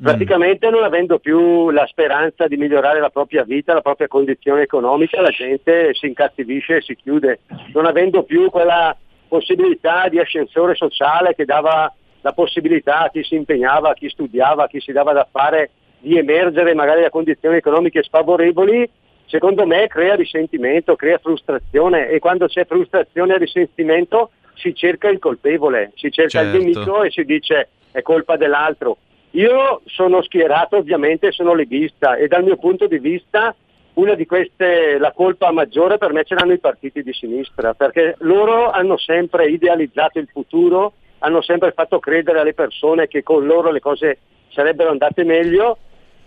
[0.00, 0.04] Mm.
[0.04, 5.20] Praticamente non avendo più la speranza di migliorare la propria vita, la propria condizione economica,
[5.20, 7.40] la gente si incattivisce e si chiude,
[7.74, 8.96] non avendo più quella
[9.28, 11.92] possibilità di ascensore sociale che dava
[12.22, 15.70] la possibilità a chi si impegnava, a chi studiava, a chi si dava da fare
[15.98, 18.88] di emergere magari da condizioni economiche sfavorevoli,
[19.26, 25.18] secondo me crea risentimento, crea frustrazione e quando c'è frustrazione e risentimento si cerca il
[25.18, 26.56] colpevole, si cerca certo.
[26.56, 28.96] il nemico e si dice è colpa dell'altro.
[29.32, 33.54] Io sono schierato ovviamente, sono leghista e dal mio punto di vista
[33.94, 38.14] una di queste, la colpa maggiore per me ce l'hanno i partiti di sinistra, perché
[38.20, 43.70] loro hanno sempre idealizzato il futuro hanno sempre fatto credere alle persone che con loro
[43.70, 44.18] le cose
[44.48, 45.78] sarebbero andate meglio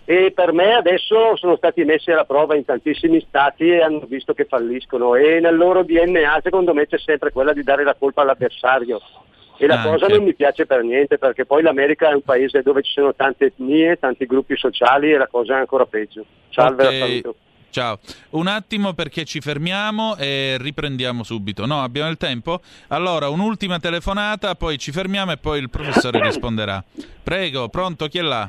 [0.04, 4.34] e per me adesso sono stati messi alla prova in tantissimi stati e hanno visto
[4.34, 8.22] che falliscono e nel loro DNA secondo me c'è sempre quella di dare la colpa
[8.22, 9.00] all'avversario
[9.56, 9.88] e la Anche.
[9.88, 13.14] cosa non mi piace per niente perché poi l'America è un paese dove ci sono
[13.14, 16.24] tante etnie, tanti gruppi sociali e la cosa è ancora peggio.
[16.50, 16.98] Salve, okay.
[16.98, 17.36] saluto.
[17.74, 17.98] Ciao,
[18.30, 21.66] un attimo perché ci fermiamo e riprendiamo subito.
[21.66, 22.60] No, abbiamo il tempo?
[22.88, 26.84] Allora, un'ultima telefonata, poi ci fermiamo e poi il professore risponderà.
[27.20, 28.48] Prego, pronto, chi è là?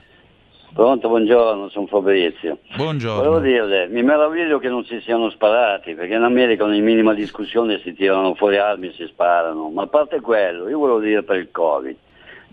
[0.73, 2.57] Pronto, buongiorno, sono Fabrizio.
[2.75, 3.23] Buongiorno.
[3.23, 7.79] Volevo dirle, mi meraviglio che non si siano sparati, perché in America ogni minima discussione
[7.79, 9.69] si tirano fuori armi e si sparano.
[9.69, 11.95] Ma a parte quello, io volevo dire per il Covid,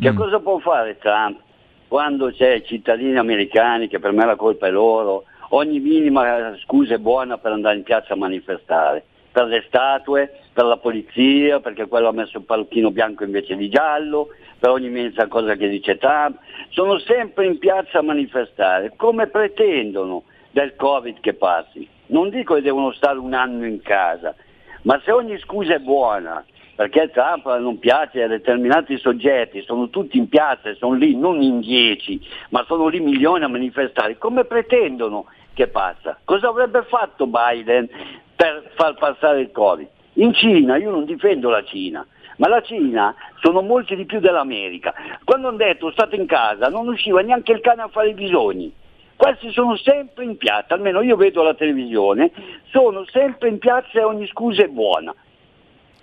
[0.01, 0.17] che Mm.
[0.17, 1.41] cosa può fare Trump
[1.89, 6.99] quando c'è cittadini americani, che per me la colpa è loro, ogni minima scusa è
[6.99, 9.03] buona per andare in piazza a manifestare?
[9.33, 13.69] Per le statue, per la polizia, perché quello ha messo il palchino bianco invece di
[13.69, 14.29] giallo,
[14.59, 16.39] per ogni mezza cosa che dice Trump,
[16.71, 21.89] sono sempre in piazza a manifestare, come pretendono del Covid che passi.
[22.07, 24.35] Non dico che devono stare un anno in casa,
[24.83, 26.45] ma se ogni scusa è buona,
[26.75, 31.41] perché Trump non piace a determinati soggetti, sono tutti in piazza e sono lì non
[31.41, 36.19] in dieci, ma sono lì milioni a manifestare, come pretendono che passa?
[36.25, 37.89] Cosa avrebbe fatto Biden
[38.35, 39.89] per far passare il Covid?
[40.15, 42.07] In Cina, io non difendo la Cina,
[42.37, 44.93] ma la Cina sono molti di più dell'America.
[45.25, 48.73] Quando hanno detto state in casa non usciva neanche il cane a fare i bisogni.
[49.17, 52.31] Questi sono sempre in piazza, almeno io vedo la televisione,
[52.71, 55.15] sono sempre in piazza e ogni scusa è buona.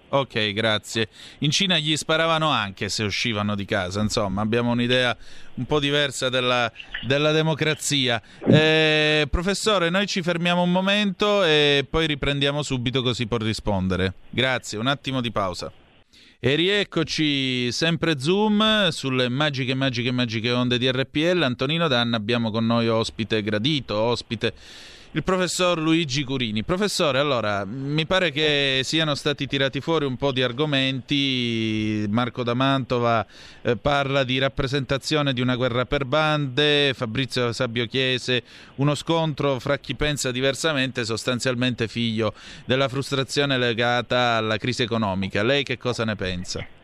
[0.10, 1.08] Ok, grazie.
[1.40, 5.16] In Cina gli sparavano anche se uscivano di casa, insomma, abbiamo un'idea
[5.56, 6.72] un po' diversa della,
[7.06, 8.22] della democrazia.
[8.48, 14.14] Eh, professore, noi ci fermiamo un momento e poi riprendiamo subito così può rispondere.
[14.30, 15.72] Grazie, un attimo di pausa.
[16.42, 21.42] E rieccoci sempre Zoom sulle magiche, magiche, magiche onde di RPL.
[21.44, 24.54] Antonino Danna abbiamo con noi ospite gradito, ospite
[25.12, 26.64] il professor Luigi Curini.
[26.64, 32.06] Professore, allora, mi pare che siano stati tirati fuori un po' di argomenti.
[32.10, 33.26] Marco da Mantova
[33.62, 38.44] eh, parla di rappresentazione di una guerra per bande, Fabrizio Sabio Chiese,
[38.76, 42.34] uno scontro fra chi pensa diversamente, sostanzialmente figlio
[42.66, 45.42] della frustrazione legata alla crisi economica.
[45.42, 46.78] Lei che cosa ne pensa?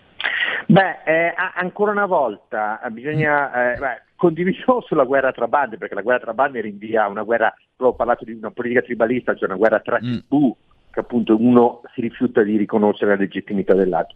[0.68, 6.02] Beh, eh, ancora una volta bisogna eh, beh, condiviso sulla guerra tra bande, perché la
[6.02, 9.58] guerra tra bande rinvia a una guerra, ho parlato di una politica tribalista, cioè una
[9.58, 10.18] guerra tra Mm.
[10.28, 10.56] tribù,
[10.92, 14.16] che appunto uno si rifiuta di riconoscere la legittimità dell'altro.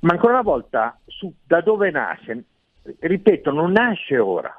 [0.00, 2.44] Ma ancora una volta, su, da dove nasce?
[2.98, 4.58] Ripeto, non nasce ora,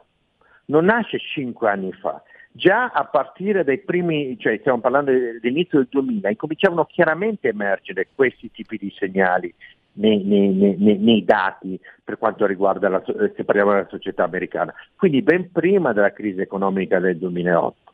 [0.65, 2.21] non nasce cinque anni fa.
[2.53, 8.09] Già a partire dai primi, cioè stiamo parlando dell'inizio del 2000, incominciavano chiaramente a emergere
[8.13, 9.53] questi tipi di segnali
[9.93, 15.21] nei, nei, nei, nei, dati per quanto riguarda la, se parliamo della società americana, quindi
[15.21, 17.89] ben prima della crisi economica del 2008.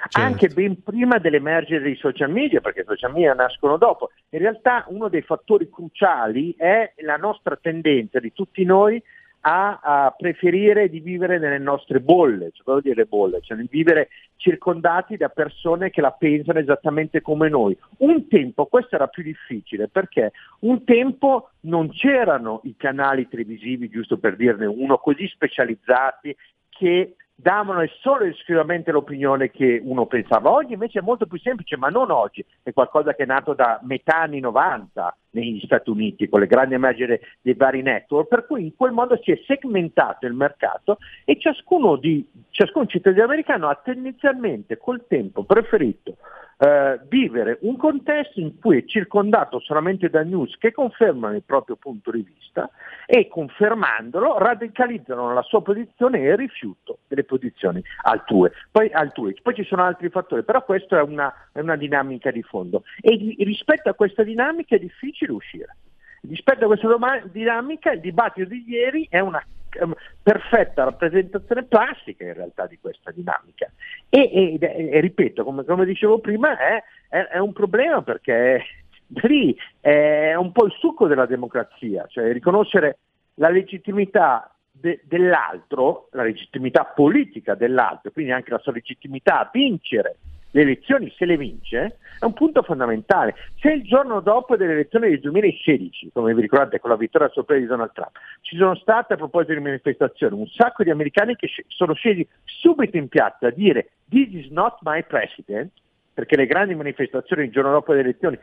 [0.00, 0.20] Certo.
[0.20, 4.10] Anche ben prima dell'emergere dei social media, perché i social media nascono dopo.
[4.30, 9.02] In realtà uno dei fattori cruciali è la nostra tendenza di tutti noi
[9.40, 14.08] a, a, preferire di vivere nelle nostre bolle, cioè cosa dire bolle, cioè di vivere
[14.36, 17.76] circondati da persone che la pensano esattamente come noi.
[17.98, 24.18] Un tempo questo era più difficile perché un tempo non c'erano i canali televisivi, giusto
[24.18, 26.34] per dirne uno, così specializzati
[26.68, 30.50] che davano solo e esclusivamente l'opinione che uno pensava.
[30.50, 33.78] Oggi invece è molto più semplice, ma non oggi, è qualcosa che è nato da
[33.84, 38.64] metà anni 90 negli Stati Uniti con le grandi emergere dei vari network, per cui
[38.64, 43.80] in quel modo si è segmentato il mercato e ciascuno, di, ciascun cittadino americano ha
[43.84, 46.16] tendenzialmente col tempo preferito
[46.58, 51.76] eh, vivere un contesto in cui è circondato solamente da news che confermano il proprio
[51.76, 52.68] punto di vista
[53.06, 58.50] e confermandolo radicalizzano la sua posizione e il rifiuto delle posizioni altrui.
[58.70, 59.36] Poi, altrui.
[59.40, 63.36] Poi ci sono altri fattori, però questa è una, è una dinamica di fondo e
[63.38, 65.76] rispetto a questa dinamica è difficile uscire.
[66.22, 69.44] Rispetto a questa doma- dinamica il dibattito di ieri è una
[69.80, 73.70] um, perfetta rappresentazione plastica in realtà di questa dinamica.
[74.08, 78.64] E, e, e, e ripeto, come, come, dicevo prima, è, è, è un problema perché
[79.22, 82.98] lì è un po' il succo della democrazia, cioè riconoscere
[83.34, 90.16] la legittimità de, dell'altro, la legittimità politica dell'altro, quindi anche la sua legittimità a vincere
[90.50, 93.34] le elezioni, se le vince, è un punto fondamentale.
[93.58, 97.60] Se il giorno dopo delle elezioni del 2016, come vi ricordate con la vittoria sorpresa
[97.60, 101.48] di Donald Trump, ci sono state a proposito di manifestazioni un sacco di americani che
[101.68, 105.70] sono scesi subito in piazza a dire this is not my president,
[106.14, 108.38] perché le grandi manifestazioni il giorno dopo le elezioni,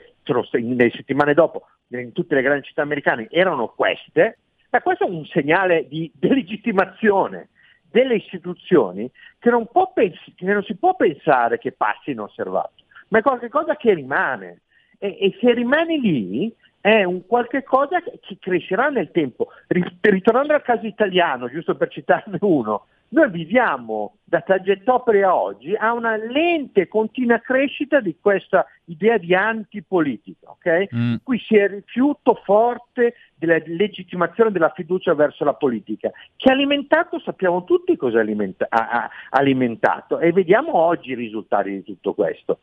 [0.62, 4.38] nelle settimane dopo, in tutte le grandi città americane, erano queste,
[4.70, 7.49] ma questo è un segnale di delegittimazione
[7.95, 13.21] delle istituzioni che non, pens- che non, si può pensare che passi inosservato, ma è
[13.21, 14.63] qualcosa che rimane
[14.97, 19.47] e, e se rimane lì è un qualche cosa che crescerà nel tempo.
[19.67, 25.93] Ritornando al caso italiano, giusto per citarne uno, Noi viviamo da Tangentopoli a oggi a
[25.93, 30.49] una lenta e continua crescita di questa idea di antipolitica.
[30.49, 30.89] Okay?
[30.93, 31.16] Mm.
[31.24, 37.18] Qui si è rifiuto forte della legittimazione della fiducia verso la politica, che ha alimentato,
[37.20, 42.59] sappiamo tutti cosa ha alimentato e vediamo oggi i risultati di tutto questo.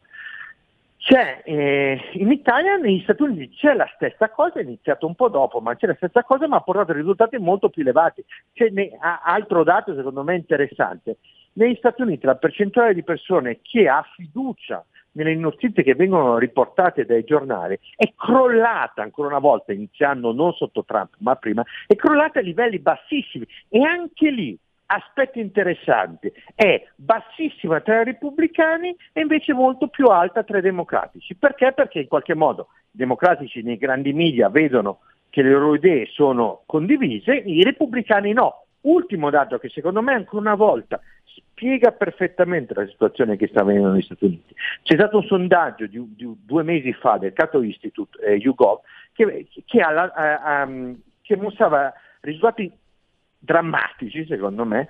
[1.02, 5.28] C'è eh, in Italia, negli Stati Uniti c'è la stessa cosa, è iniziato un po'
[5.28, 8.24] dopo, ma c'è la stessa cosa, ma ha portato risultati molto più elevati.
[8.52, 11.16] C'è ne, altro dato secondo me interessante.
[11.54, 14.84] Negli Stati Uniti la percentuale di persone che ha fiducia
[15.14, 20.84] nelle notizie che vengono riportate dai giornali è crollata ancora una volta, iniziando non sotto
[20.84, 24.56] Trump ma prima, è crollata a livelli bassissimi e anche lì
[24.92, 31.34] aspetto interessante, è bassissima tra i repubblicani e invece molto più alta tra i democratici.
[31.34, 31.72] Perché?
[31.72, 36.62] Perché in qualche modo i democratici nei grandi media vedono che le loro idee sono
[36.66, 38.66] condivise, i repubblicani no.
[38.82, 43.92] Ultimo dato che secondo me ancora una volta spiega perfettamente la situazione che sta avvenendo
[43.92, 44.54] negli Stati Uniti.
[44.82, 48.80] C'è stato un sondaggio di, di due mesi fa del Cato Institute, eh, YouGov,
[49.12, 52.70] che, che, ha, um, che mostrava risultati
[53.42, 54.88] drammatici, secondo me,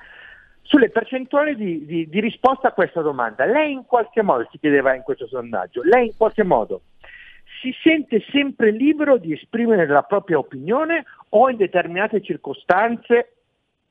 [0.63, 3.45] sulle percentuali di, di, di, risposta a questa domanda.
[3.45, 6.83] Lei in qualche modo, si chiedeva in questo sondaggio, lei in qualche modo
[7.61, 13.35] si sente sempre libero di esprimere la propria opinione o in determinate circostanze,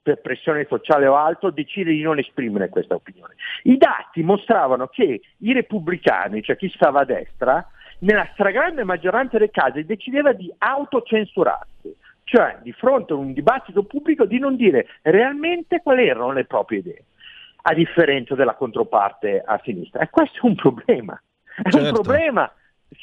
[0.03, 3.36] per pressione sociale o altro, decide di non esprimere questa opinione.
[3.64, 7.66] I dati mostravano che i repubblicani, cioè chi stava a destra,
[7.99, 11.95] nella stragrande maggioranza dei casi decideva di autocensurarsi
[12.32, 16.79] cioè di fronte a un dibattito pubblico di non dire realmente quali erano le proprie
[16.79, 17.03] idee,
[17.63, 19.99] a differenza della controparte a sinistra.
[20.01, 21.21] E questo è un problema.
[21.61, 21.88] È certo.
[21.88, 22.49] un problema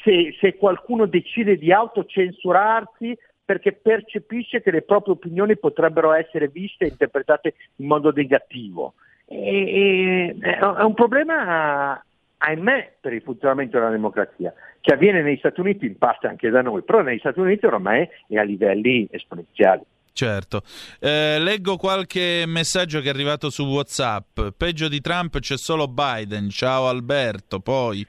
[0.01, 3.15] se, se qualcuno decide di autocensurarsi
[3.45, 8.95] perché percepisce che le proprie opinioni potrebbero essere viste e interpretate in modo negativo.
[9.27, 12.03] E, e, è un problema
[12.39, 16.61] ahimè, per il funzionamento della democrazia, che avviene negli Stati Uniti, in parte anche da
[16.61, 19.83] noi, però negli Stati Uniti ormai è a livelli esponenziali.
[20.11, 20.63] Certo.
[20.99, 24.49] Eh, leggo qualche messaggio che è arrivato su WhatsApp.
[24.57, 26.49] Peggio di Trump c'è solo Biden.
[26.49, 27.61] Ciao Alberto.
[27.61, 28.05] Poi,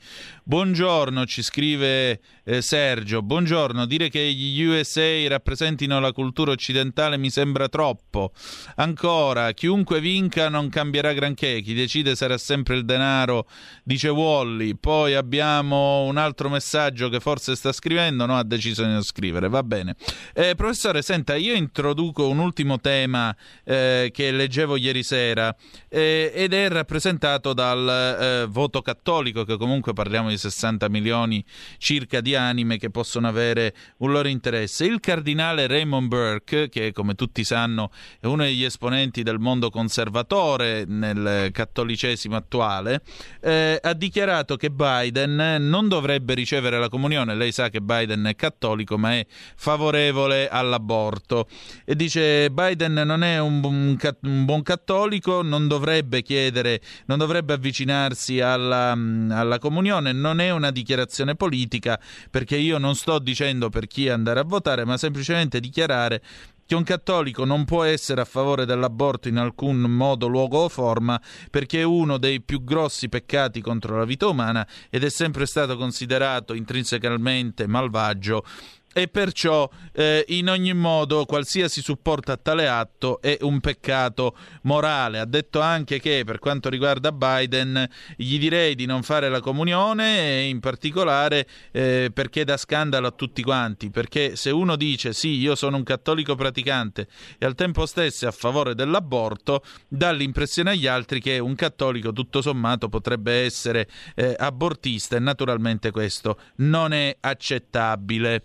[0.51, 3.23] buongiorno, ci scrive eh, Sergio.
[3.23, 8.33] Buongiorno, dire che gli USA rappresentino la cultura occidentale mi sembra troppo.
[8.75, 11.61] Ancora, chiunque vinca non cambierà granché.
[11.61, 13.47] Chi decide sarà sempre il denaro,
[13.85, 14.75] dice Wally.
[14.75, 18.37] Poi abbiamo un altro messaggio che forse sta scrivendo, no?
[18.37, 19.49] Ha deciso di non scrivere.
[19.49, 19.95] Va bene.
[20.35, 25.55] Eh, professore, senta, io introduco un ultimo tema eh, che leggevo ieri sera
[25.89, 31.45] eh, ed è rappresentato dal eh, voto cattolico, che comunque parliamo di 60 milioni
[31.79, 34.85] circa di anime che possono avere un loro interesse.
[34.85, 40.85] Il cardinale Raymond Burke, che come tutti sanno è uno degli esponenti del mondo conservatore
[40.87, 43.03] nel cattolicesimo attuale,
[43.41, 47.37] eh, ha dichiarato che Biden non dovrebbe ricevere la comunione.
[47.37, 51.47] Lei sa che Biden è cattolico, ma è favorevole all'aborto
[51.85, 57.53] e dice Biden non è un, un, un buon cattolico, non dovrebbe chiedere, non dovrebbe
[57.53, 61.99] avvicinarsi alla, alla comunione, non è una dichiarazione politica
[62.31, 66.23] perché io non sto dicendo per chi andare a votare, ma semplicemente dichiarare
[66.71, 71.21] che un cattolico non può essere a favore dell'aborto in alcun modo, luogo o forma
[71.51, 75.77] perché è uno dei più grossi peccati contro la vita umana ed è sempre stato
[75.77, 78.45] considerato intrinsecamente malvagio
[78.93, 85.21] e perciò eh, in ogni modo qualsiasi supporto a tale atto è un peccato morale.
[85.21, 90.43] Ha detto anche che per quanto riguarda Biden gli direi di non fare la comunione
[90.43, 95.55] in particolare eh, perché dà scandalo a tutti quanti, perché se uno dice sì io
[95.55, 97.07] sono un cattolico praticante
[97.39, 102.13] e al tempo stesso è a favore dell'aborto, dà l'impressione agli altri che un cattolico
[102.13, 108.43] tutto sommato potrebbe essere eh, abortista e naturalmente questo non è accettabile.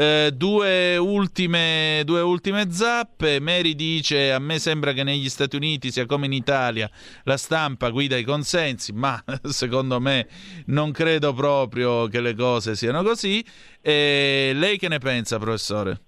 [0.00, 3.40] Eh, due, ultime, due ultime zappe.
[3.40, 6.88] Mary dice: A me sembra che negli Stati Uniti sia come in Italia,
[7.24, 10.28] la stampa guida i consensi, ma secondo me
[10.66, 13.44] non credo proprio che le cose siano così.
[13.82, 15.98] E lei che ne pensa, professore?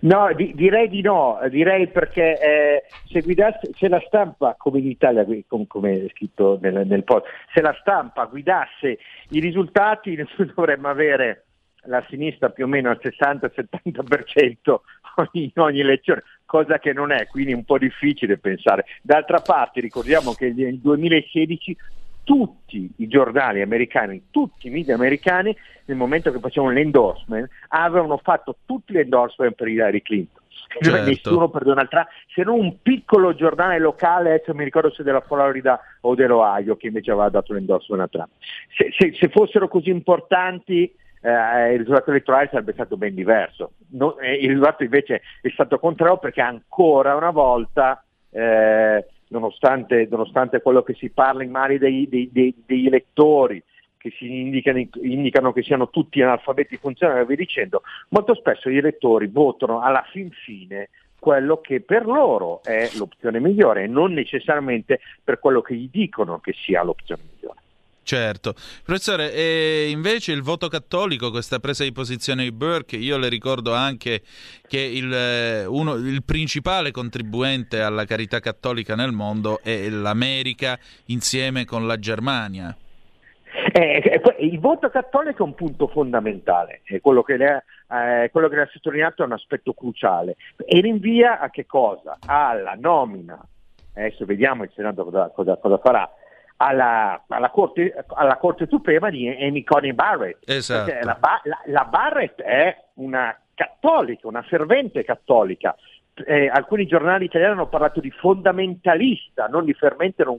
[0.00, 4.88] No, di, direi di no, direi perché eh, se, guidasse, se la stampa, come in
[4.88, 7.24] Italia, come è scritto nel, nel post,
[7.54, 8.98] se la stampa guidasse
[9.30, 10.18] i risultati,
[10.54, 11.44] dovremmo avere
[11.84, 14.80] la sinistra più o meno al 60-70%
[15.32, 18.84] in ogni elezione, cosa che non è, quindi un po' difficile pensare.
[19.02, 21.76] D'altra parte ricordiamo che nel 2016
[22.22, 25.56] tutti i giornali americani, tutti i media americani,
[25.86, 30.42] nel momento che facevano l'endorsement, avevano fatto tutti l'endorsement per Hillary Clinton.
[30.80, 31.08] certo.
[31.08, 35.20] nessuno per Donald Trump, se non un piccolo giornale locale, adesso mi ricordo se della
[35.20, 38.28] Florida o dell'Ohio, che invece aveva dato l'endorsement a Trump.
[38.76, 43.72] Se, se, se fossero così importanti, eh, il risultato elettorale sarebbe stato ben diverso.
[43.90, 50.62] No, eh, il risultato invece è stato contrario perché ancora una volta, eh, nonostante, nonostante,
[50.62, 53.62] quello che si parla in mani dei, dei, dei, degli elettori,
[53.96, 59.26] che si indicano, indicano, che siano tutti analfabeti funzionali via dicendo, molto spesso gli elettori
[59.26, 65.38] votano alla fin fine quello che per loro è l'opzione migliore e non necessariamente per
[65.38, 67.59] quello che gli dicono che sia l'opzione migliore.
[68.10, 68.54] Certo.
[68.84, 73.72] Professore, e invece il voto cattolico, questa presa di posizione di Burke, io le ricordo
[73.72, 74.22] anche
[74.66, 81.64] che il, eh, uno, il principale contribuente alla carità cattolica nel mondo è l'America insieme
[81.64, 82.76] con la Germania.
[83.72, 89.22] Eh, eh il voto cattolico è un punto fondamentale, quello che lei, eh, ha sottolineato
[89.22, 90.34] è un aspetto cruciale
[90.66, 92.18] e rinvia a che cosa?
[92.26, 93.40] Alla nomina,
[93.94, 96.10] adesso vediamo il Senato cosa, cosa farà,
[96.62, 100.48] alla, alla, corte, alla, Corte, Suprema di Amy Coney Barrett.
[100.48, 100.92] Esatto.
[101.02, 105.74] La, la, la, Barrett è una cattolica, una fervente cattolica.
[106.26, 110.38] Eh, alcuni giornali italiani hanno parlato di fondamentalista, non di fervente, non,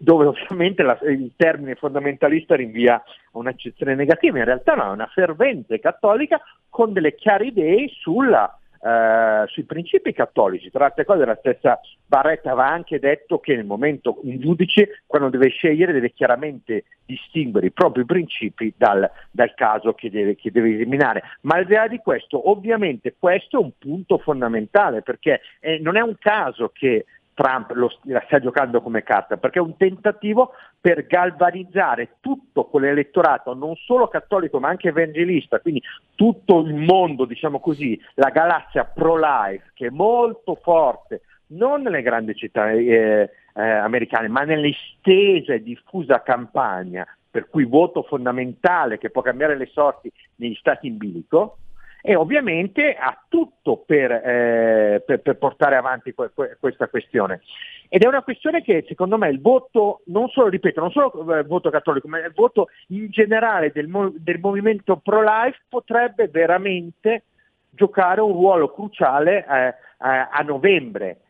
[0.00, 4.38] dove ovviamente la, il termine fondamentalista rinvia a un'accezione negativa.
[4.38, 10.12] In realtà no, è una fervente cattolica con delle chiare idee sulla eh, sui principi
[10.12, 10.70] cattolici.
[10.70, 15.28] Tra altre cose la stessa Barretta aveva anche detto che nel momento un giudice quando
[15.28, 20.68] deve scegliere deve chiaramente distinguere i propri principi dal, dal caso che deve, che deve,
[20.70, 21.22] eliminare.
[21.42, 25.96] Ma al di là di questo, ovviamente questo è un punto fondamentale perché eh, non
[25.96, 27.06] è un caso che
[27.38, 33.54] Trump lo, la sta giocando come carta, perché è un tentativo per galvanizzare tutto quell'elettorato,
[33.54, 35.80] non solo cattolico ma anche evangelista, quindi
[36.16, 41.20] tutto il mondo, diciamo così, la galassia pro-life, che è molto forte,
[41.50, 48.02] non nelle grandi città eh, eh, americane, ma nell'estesa e diffusa campagna, per cui voto
[48.02, 51.58] fondamentale che può cambiare le sorti negli stati in bilico,
[52.00, 57.40] e ovviamente ha tutto per, eh, per, per portare avanti que, que, questa questione.
[57.88, 61.46] Ed è una questione che secondo me il voto, non solo, ripeto, non solo il
[61.46, 67.24] voto cattolico, ma il voto in generale del, del movimento pro-life potrebbe veramente
[67.70, 71.20] giocare un ruolo cruciale eh, a novembre.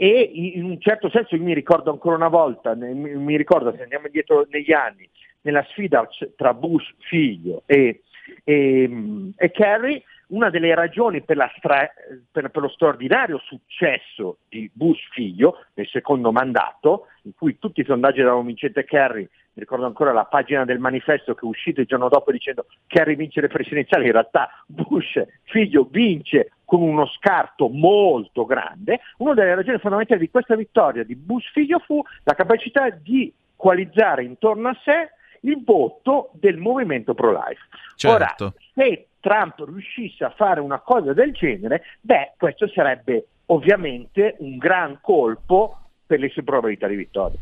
[0.00, 4.06] E in un certo senso io mi ricordo ancora una volta, mi ricordo se andiamo
[4.06, 5.08] indietro negli anni,
[5.40, 8.02] nella sfida tra Bush figlio e,
[8.44, 11.90] e, e Kerry, una delle ragioni per, stra-
[12.30, 17.84] per, per, lo straordinario successo di Bush figlio nel secondo mandato, in cui tutti i
[17.84, 21.86] sondaggi davano vincente Kerry, mi ricordo ancora la pagina del manifesto che è uscito il
[21.86, 27.68] giorno dopo dicendo Kerry vince le presidenziali, in realtà Bush figlio vince con uno scarto
[27.68, 32.90] molto grande, una delle ragioni fondamentali di questa vittoria di Bush figlio fu la capacità
[32.90, 35.10] di coalizzare intorno a sé
[35.42, 37.60] il voto del movimento pro-life.
[37.96, 38.44] Certo.
[38.44, 44.56] Ora, se Trump riuscisse a fare una cosa del genere, beh, questo sarebbe ovviamente un
[44.58, 47.38] gran colpo per le sue probabilità di vittoria.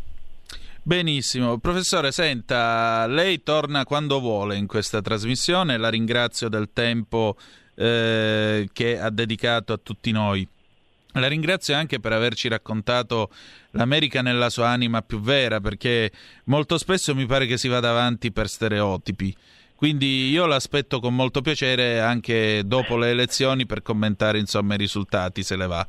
[0.82, 7.36] Benissimo, professore, senta, lei torna quando vuole in questa trasmissione, la ringrazio del tempo
[7.74, 10.46] eh, che ha dedicato a tutti noi.
[11.14, 13.30] La ringrazio anche per averci raccontato
[13.70, 16.12] l'America nella sua anima più vera, perché
[16.44, 19.34] molto spesso mi pare che si vada avanti per stereotipi.
[19.76, 25.42] Quindi io l'aspetto con molto piacere anche dopo le elezioni per commentare insomma, i risultati,
[25.42, 25.86] se le va.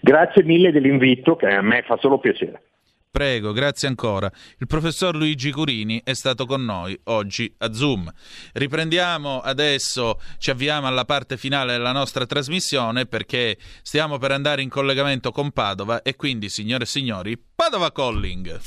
[0.00, 2.62] Grazie mille dell'invito, che a me fa solo piacere.
[3.10, 4.30] Prego, grazie ancora.
[4.58, 8.08] Il professor Luigi Curini è stato con noi oggi a Zoom.
[8.52, 14.68] Riprendiamo adesso, ci avviamo alla parte finale della nostra trasmissione perché stiamo per andare in
[14.68, 18.60] collegamento con Padova e quindi, signore e signori, Padova Calling.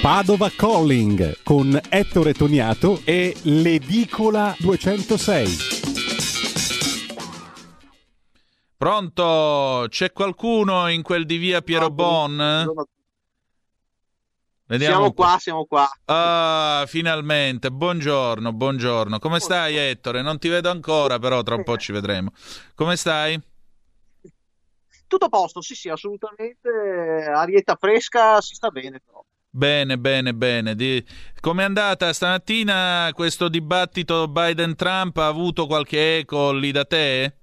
[0.00, 5.56] Padova Calling con Ettore Toniato e l'Edicola 206.
[8.76, 9.86] Pronto?
[9.88, 12.95] C'è qualcuno in quel di via Piero Bon?
[14.68, 15.88] Vediamo siamo qua, siamo qua.
[16.06, 17.70] Ah, finalmente.
[17.70, 19.20] Buongiorno, buongiorno.
[19.20, 20.22] Come stai, Ettore?
[20.22, 22.32] Non ti vedo ancora, però tra un po' ci vedremo.
[22.74, 23.40] Come stai?
[25.06, 26.68] Tutto a posto, sì, sì, assolutamente.
[26.68, 29.24] Arietta fresca, si sta bene, però.
[29.48, 30.74] Bene, bene, bene.
[30.74, 31.04] Di...
[31.40, 35.16] Com'è andata stamattina questo dibattito Biden-Trump?
[35.18, 37.36] Ha avuto qualche eco lì da te?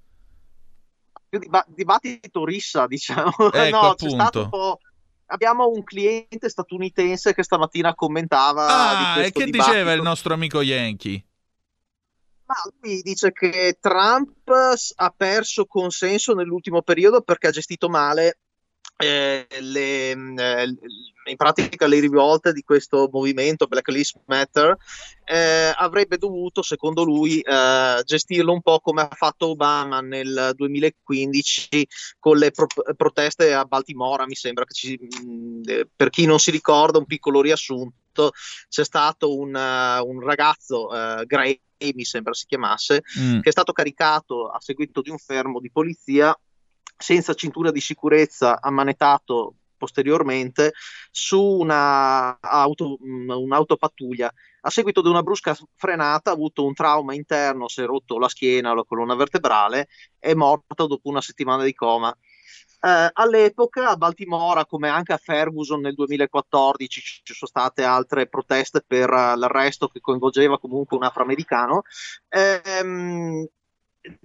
[1.68, 3.32] Dibattito rissa, diciamo.
[3.50, 4.04] Ecco, no, appunto.
[4.04, 4.78] c'è stato un po'
[5.34, 8.66] abbiamo un cliente statunitense che stamattina commentava.
[8.66, 9.70] Ah, e che dibattito.
[9.70, 11.24] diceva il nostro amico Yankee?
[12.46, 18.38] Ma lui dice che Trump ha perso consenso nell'ultimo periodo perché ha gestito male
[18.96, 20.76] eh, le, eh,
[21.26, 24.76] in pratica le rivolte di questo movimento Black Lives Matter
[25.24, 31.88] eh, avrebbe dovuto, secondo lui, eh, gestirlo un po' come ha fatto Obama nel 2015
[32.18, 32.66] con le pro-
[32.96, 37.06] proteste a Baltimora, mi sembra che ci, mm, eh, per chi non si ricorda, un
[37.06, 38.30] piccolo riassunto,
[38.68, 41.60] c'è stato un, uh, un ragazzo, uh, Gray
[41.92, 43.40] mi sembra si chiamasse, mm.
[43.40, 46.34] che è stato caricato a seguito di un fermo di polizia
[46.96, 50.72] senza cintura di sicurezza, ammanetato posteriormente
[51.10, 54.32] su una auto, un'autopattuglia.
[54.62, 58.28] A seguito di una brusca frenata ha avuto un trauma interno, si è rotto la
[58.28, 59.88] schiena la colonna vertebrale,
[60.18, 62.16] è morto dopo una settimana di coma.
[62.80, 68.82] Eh, all'epoca a Baltimora, come anche a Ferguson nel 2014, ci sono state altre proteste
[68.86, 71.82] per l'arresto che coinvolgeva comunque un afroamericano.
[72.28, 73.46] Ehm,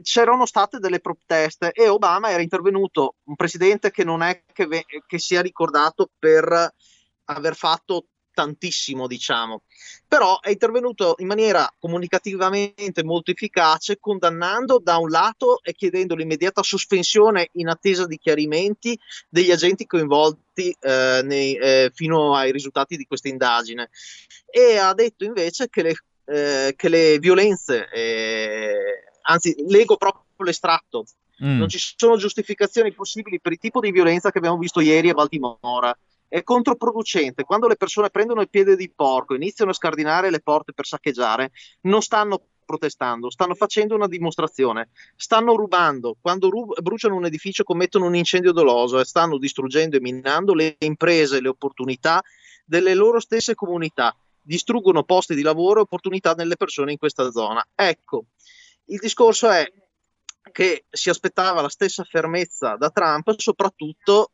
[0.01, 4.85] c'erano state delle proteste e Obama era intervenuto, un presidente che non è che, ve-
[5.05, 6.73] che sia ricordato per
[7.25, 8.05] aver fatto
[8.39, 9.63] tantissimo, diciamo,
[10.07, 16.63] però è intervenuto in maniera comunicativamente molto efficace, condannando da un lato e chiedendo l'immediata
[16.63, 23.05] sospensione in attesa di chiarimenti degli agenti coinvolti eh, nei, eh, fino ai risultati di
[23.05, 23.89] questa indagine.
[24.49, 31.05] E ha detto invece che le, eh, che le violenze eh, anzi leggo proprio l'estratto.
[31.43, 31.57] Mm.
[31.57, 35.13] Non ci sono giustificazioni possibili per il tipo di violenza che abbiamo visto ieri a
[35.13, 35.97] Baltimora.
[36.27, 37.43] È controproducente.
[37.43, 40.85] Quando le persone prendono il piede di porco e iniziano a scardinare le porte per
[40.85, 41.51] saccheggiare,
[41.81, 48.05] non stanno protestando, stanno facendo una dimostrazione, stanno rubando, quando rub- bruciano un edificio commettono
[48.05, 52.21] un incendio doloso e stanno distruggendo e minando le imprese e le opportunità
[52.63, 57.65] delle loro stesse comunità, distruggono posti di lavoro e opportunità delle persone in questa zona.
[57.73, 58.25] Ecco,
[58.89, 59.71] il discorso è
[60.51, 64.31] che si aspettava la stessa fermezza da Trump, soprattutto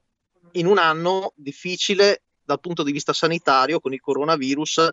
[0.53, 4.89] in un anno difficile dal punto di vista sanitario con il coronavirus,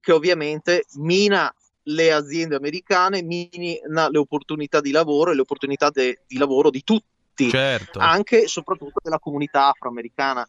[0.00, 1.54] che ovviamente mina
[1.84, 6.82] le aziende americane, mina le opportunità di lavoro e le opportunità de- di lavoro di
[6.82, 7.98] tutti, certo.
[7.98, 10.48] anche e soprattutto della comunità afroamericana.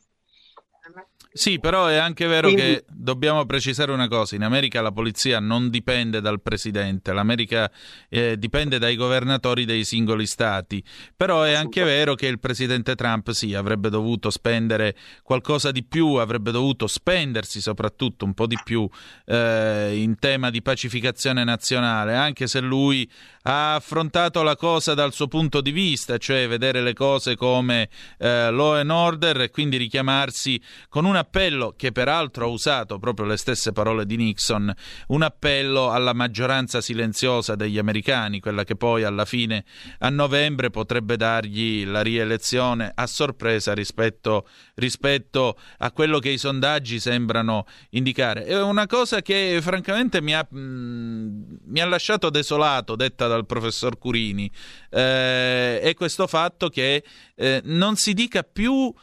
[1.38, 2.61] Sì, però è anche vero Quindi...
[2.75, 7.69] che dobbiamo precisare una cosa, in America la polizia non dipende dal presidente, l'America
[8.07, 10.81] eh, dipende dai governatori dei singoli stati,
[11.13, 16.13] però è anche vero che il presidente Trump sì, avrebbe dovuto spendere qualcosa di più,
[16.13, 18.88] avrebbe dovuto spendersi soprattutto un po' di più
[19.25, 23.11] eh, in tema di pacificazione nazionale, anche se lui
[23.41, 28.49] ha affrontato la cosa dal suo punto di vista, cioè vedere le cose come eh,
[28.51, 33.38] law and order e quindi richiamarsi con un appello che peraltro ha usato proprio le
[33.38, 34.73] stesse parole di Nixon,
[35.07, 39.65] un appello alla maggioranza silenziosa degli americani, quella che poi alla fine
[39.99, 46.99] a novembre potrebbe dargli la rielezione a sorpresa rispetto, rispetto a quello che i sondaggi
[46.99, 48.45] sembrano indicare.
[48.45, 53.97] È una cosa che francamente mi ha, mh, mi ha lasciato desolato, detta dal professor
[53.97, 54.49] Curini,
[54.89, 57.03] eh, è questo fatto che
[57.36, 58.93] eh, non si dica più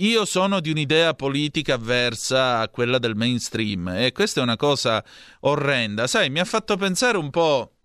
[0.00, 5.04] io sono di un'idea politica avversa a quella del mainstream e questa è una cosa
[5.40, 6.06] orrenda.
[6.06, 7.77] Sai, mi ha fatto pensare un po'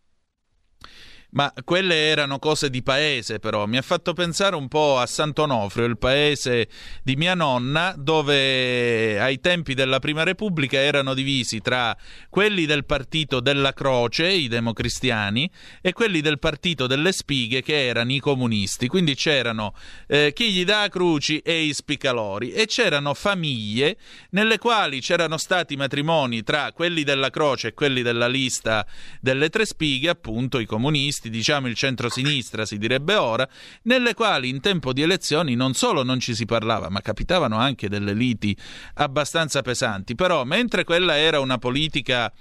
[1.34, 3.65] Ma quelle erano cose di paese, però.
[3.65, 6.68] Mi ha fatto pensare un po' a Sant'Onofrio, il paese
[7.01, 11.97] di mia nonna, dove ai tempi della Prima Repubblica erano divisi tra
[12.30, 15.49] quelli del partito della Croce, i democristiani,
[15.81, 18.88] e quelli del partito delle spighe, che erano i comunisti.
[18.88, 19.73] Quindi c'erano
[20.07, 23.97] eh, chi gli dà cruci e i spicalori, e c'erano famiglie
[24.31, 28.85] nelle quali c'erano stati matrimoni tra quelli della Croce e quelli della lista
[29.19, 33.48] delle tre spighe, appunto i comunisti comunisti, diciamo il centro-sinistra si direbbe ora,
[33.84, 37.88] nelle quali in tempo di elezioni non solo non ci si parlava, ma capitavano anche
[37.88, 38.56] delle liti
[38.95, 40.16] abbastanza pesanti.
[40.16, 42.32] Però mentre quella era una politica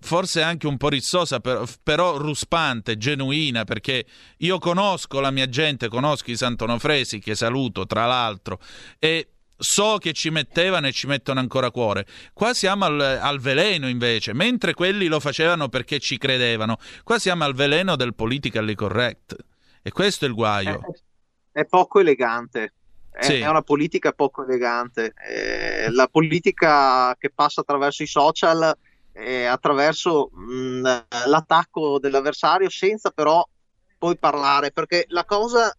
[0.00, 4.04] forse anche un po' rizzosa, però ruspante, genuina, perché
[4.38, 8.60] io conosco la mia gente, conosco i Santonofresi, che saluto tra l'altro,
[8.98, 12.06] e so che ci mettevano e ci mettono ancora cuore.
[12.32, 16.78] Qua siamo al, al, veleno invece, mentre quelli lo facevano perché ci credevano.
[17.02, 19.36] Qua siamo al veleno del politically correct.
[19.82, 20.80] E questo è il guaio.
[21.52, 22.72] È, è poco elegante.
[23.10, 23.38] È, sì.
[23.38, 25.12] è, una politica poco elegante.
[25.12, 28.76] È la politica che passa attraverso i social,
[29.48, 30.82] attraverso mh,
[31.26, 33.46] l'attacco dell'avversario, senza però
[33.98, 35.72] poi parlare, perché la cosa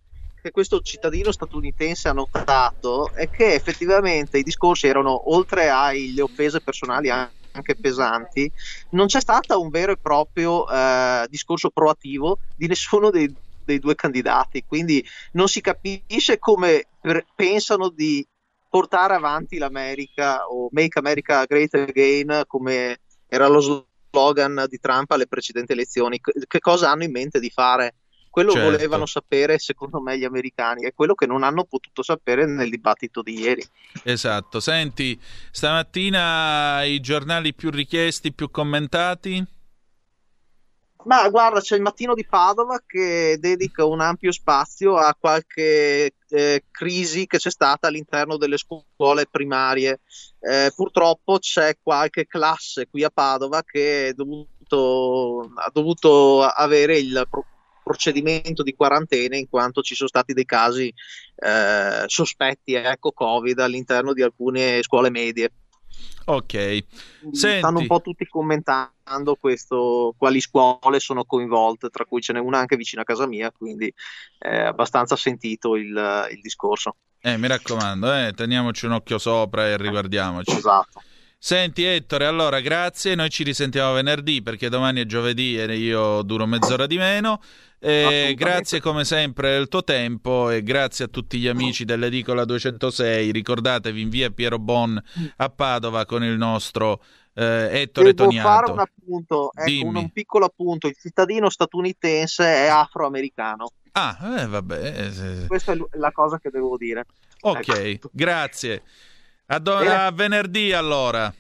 [0.45, 6.61] che questo cittadino statunitense ha notato è che effettivamente i discorsi erano, oltre alle offese
[6.61, 8.51] personali, anche pesanti,
[8.91, 13.95] non c'è stato un vero e proprio eh, discorso proattivo di nessuno dei, dei, due
[13.95, 18.23] candidati, quindi non si capisce come per, pensano di
[18.69, 25.25] portare avanti l'America o Make America Great Again come era lo slogan di Trump alle
[25.25, 27.95] precedenti elezioni, che cosa hanno in mente di fare?
[28.35, 28.69] Quello certo.
[28.69, 33.21] volevano sapere, secondo me, gli americani, è quello che non hanno potuto sapere nel dibattito
[33.21, 33.65] di ieri.
[34.03, 34.59] Esatto.
[34.59, 35.17] Senti,
[35.51, 39.41] stamattina i giornali più richiesti, più commentati?
[41.05, 46.63] Ma guarda, c'è il mattino di Padova che dedica un ampio spazio a qualche eh,
[46.69, 50.01] crisi che c'è stata all'interno delle scuole primarie.
[50.41, 57.25] Eh, purtroppo c'è qualche classe qui a Padova che dovuto, ha dovuto avere il
[57.85, 60.91] procedimento di quarantena in quanto ci sono stati dei casi
[61.35, 65.51] eh, sospetti, ecco, Covid all'interno di alcune scuole medie.
[66.25, 66.53] Ok.
[67.31, 67.59] Senti...
[67.59, 72.57] Stanno un po' tutti commentando questo, quali scuole sono coinvolte, tra cui ce n'è una
[72.57, 73.93] anche vicino a casa mia, quindi
[74.39, 76.95] è abbastanza sentito il, il discorso.
[77.21, 80.51] Eh, mi raccomando, eh, teniamoci un occhio sopra e riguardiamoci.
[80.51, 81.01] Esatto.
[81.45, 86.47] Senti Ettore, allora grazie, noi ci risentiamo venerdì perché domani è giovedì e io duro
[86.47, 87.39] mezz'ora di meno.
[87.77, 93.31] Eh, grazie come sempre del tuo tempo e grazie a tutti gli amici dell'Edicola 206.
[93.31, 94.99] Ricordatevi in via Piero Bon
[95.35, 97.03] a Padova con il nostro
[97.35, 98.49] eh, Ettore Devo Toniato.
[98.49, 100.87] fare un appunto, ecco, un, un, piccolo appunto.
[100.87, 103.69] Il cittadino statunitense è afroamericano.
[103.91, 105.11] Ah, eh, vabbè.
[105.43, 107.05] Eh, Questa è la cosa che devo dire.
[107.41, 108.09] Ok, ecco.
[108.11, 108.81] grazie.
[109.47, 111.31] A, do- a venerdì allora.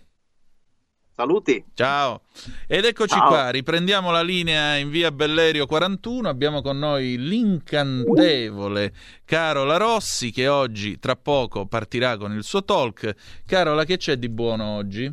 [1.15, 1.63] Saluti.
[1.73, 2.23] Ciao.
[2.67, 3.27] Ed eccoci Ciao.
[3.29, 6.27] qua, riprendiamo la linea in via Bellerio 41.
[6.27, 13.15] Abbiamo con noi l'incantevole Carola Rossi che oggi tra poco partirà con il suo talk.
[13.45, 15.11] Carola, che c'è di buono oggi?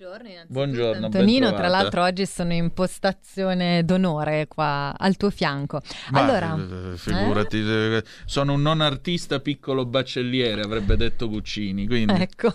[0.00, 5.82] Buongiorno, Buongiorno Antonino, tra l'altro oggi sono in postazione d'onore qua al tuo fianco.
[6.08, 8.02] Ma, allora, eh, figurati, eh?
[8.24, 12.14] sono un non artista piccolo baccelliere, avrebbe detto Guccini, quindi...
[12.14, 12.54] Ecco.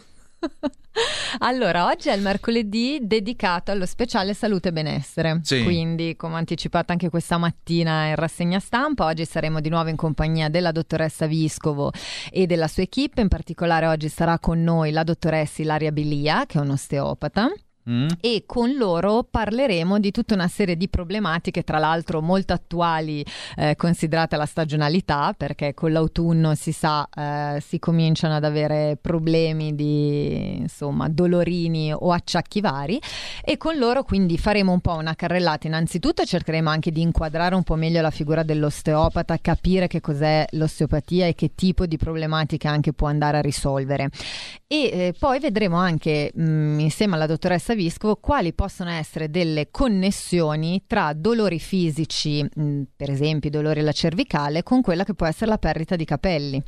[1.40, 5.40] allora, oggi è il mercoledì dedicato allo speciale salute e benessere.
[5.44, 5.64] Sì.
[5.64, 10.50] Quindi, come anticipato anche questa mattina in rassegna stampa, oggi saremo di nuovo in compagnia
[10.50, 11.92] della dottoressa Viscovo
[12.32, 13.22] e della sua equipe.
[13.22, 17.52] In particolare, oggi sarà con noi la dottoressa Ilaria Bilia, che è un'osteopata.
[17.88, 18.08] Mm.
[18.20, 23.24] e con loro parleremo di tutta una serie di problematiche, tra l'altro molto attuali
[23.56, 29.76] eh, considerata la stagionalità, perché con l'autunno si sa eh, si cominciano ad avere problemi
[29.76, 33.00] di insomma dolorini o acciacchi vari
[33.44, 35.68] e con loro quindi faremo un po' una carrellata.
[35.68, 41.28] Innanzitutto cercheremo anche di inquadrare un po' meglio la figura dell'osteopata, capire che cos'è l'osteopatia
[41.28, 44.10] e che tipo di problematiche anche può andare a risolvere.
[44.68, 49.70] E eh, poi vedremo anche mh, mm, insieme alla dottoressa Viscovo quali possono essere delle
[49.70, 55.52] connessioni tra dolori fisici, mh, per esempio dolori alla cervicale, con quella che può essere
[55.52, 56.64] la perdita di capelli.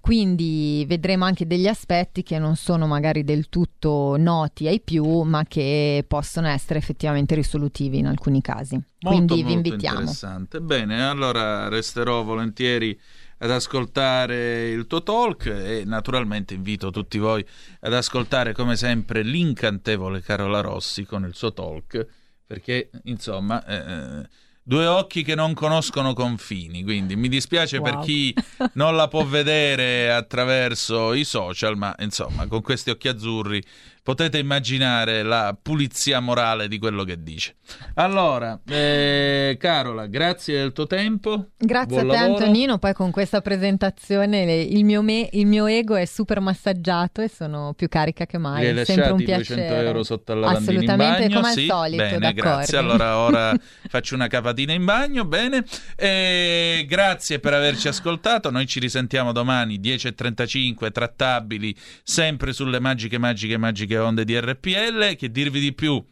[0.00, 5.44] Quindi vedremo anche degli aspetti che non sono magari del tutto noti ai più, ma
[5.44, 8.74] che possono essere effettivamente risolutivi in alcuni casi.
[9.00, 9.98] Molto, Quindi molto vi invitiamo.
[9.98, 10.60] Interessante.
[10.62, 12.98] Bene, allora resterò volentieri
[13.44, 17.44] ad ascoltare il tuo talk e naturalmente invito tutti voi
[17.80, 22.06] ad ascoltare come sempre l'incantevole Carola Rossi con il suo talk
[22.46, 24.28] perché insomma eh,
[24.64, 27.84] due occhi che non conoscono confini quindi mi dispiace wow.
[27.84, 28.34] per chi
[28.74, 33.62] non la può vedere attraverso i social ma insomma con questi occhi azzurri
[34.04, 37.56] potete immaginare la pulizia morale di quello che dice.
[37.94, 41.52] Allora, eh, Carola, grazie del tuo tempo.
[41.56, 42.36] Grazie Buon a te lavoro.
[42.36, 47.28] Antonino, poi con questa presentazione il mio, me- il mio, ego è super massaggiato e
[47.28, 48.66] sono più carica che mai.
[48.66, 49.62] Hai Sempre un piacere.
[49.62, 51.40] 200 euro sotto al lavandino Assolutamente, in bagno?
[51.40, 51.60] come sì?
[51.60, 52.40] al solito, Bene, d'accordo.
[52.42, 52.76] grazie.
[52.76, 53.56] Allora ora
[53.88, 55.64] faccio una capatina in bagno, bene.
[55.96, 58.50] E grazie per averci ascoltato.
[58.50, 65.16] Noi ci risentiamo domani 10.35 trattabili sempre sulle magiche, magiche, magiche onde di RPL.
[65.16, 66.02] Che dirvi di più?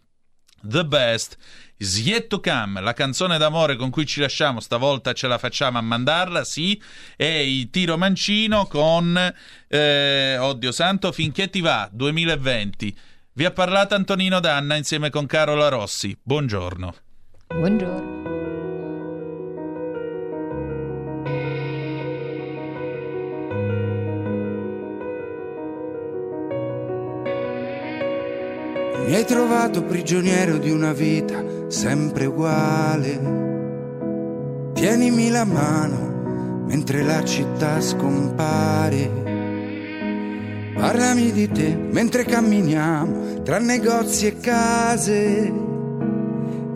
[0.65, 1.37] The best
[1.79, 2.81] is yet to come.
[2.81, 6.81] La canzone d'amore con cui ci lasciamo, stavolta ce la facciamo a mandarla, sì.
[7.17, 9.17] E il tiro mancino con
[9.69, 12.97] eh, Oddio Santo, finché ti va, 2020.
[13.35, 16.17] Vi ha parlato Antonino Danna insieme con Carola Rossi.
[16.23, 17.12] Buongiorno.
[17.55, 18.11] Buongiorno.
[29.07, 33.41] Mi hai trovato prigioniero di una vita sempre uguale.
[34.73, 39.11] Tienimi la mano mentre la città scompare.
[40.75, 45.72] Parlami di te mentre camminiamo tra negozi e case.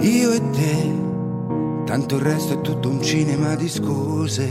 [0.00, 0.94] Io e te,
[1.86, 4.44] tanto il resto è tutto un cinema di scuse.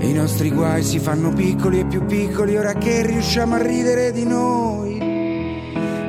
[0.00, 4.24] I nostri guai si fanno piccoli e più piccoli ora che riusciamo a ridere di
[4.24, 4.98] noi.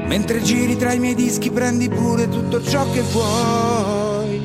[0.08, 4.42] Mentre giri tra i miei dischi prendi pure tutto ciò che vuoi.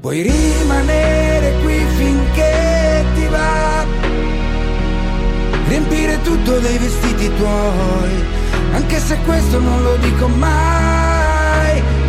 [0.00, 3.84] Puoi rimanere qui finché ti va.
[5.66, 8.38] Riempire tutto dei vestiti tuoi.
[8.72, 10.99] Anche se questo non lo dico mai.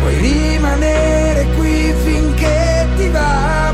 [0.02, 3.72] Puoi rimanere qui finché ti va.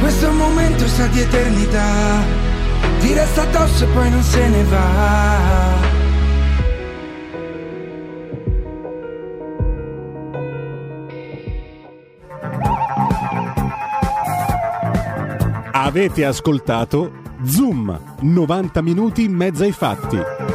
[0.00, 1.88] Questo momento sa di eternità.
[3.00, 5.98] Ti resta addosso e poi non se ne va.
[15.72, 17.12] Avete ascoltato
[17.44, 20.49] Zoom, 90 minuti in mezzo ai fatti.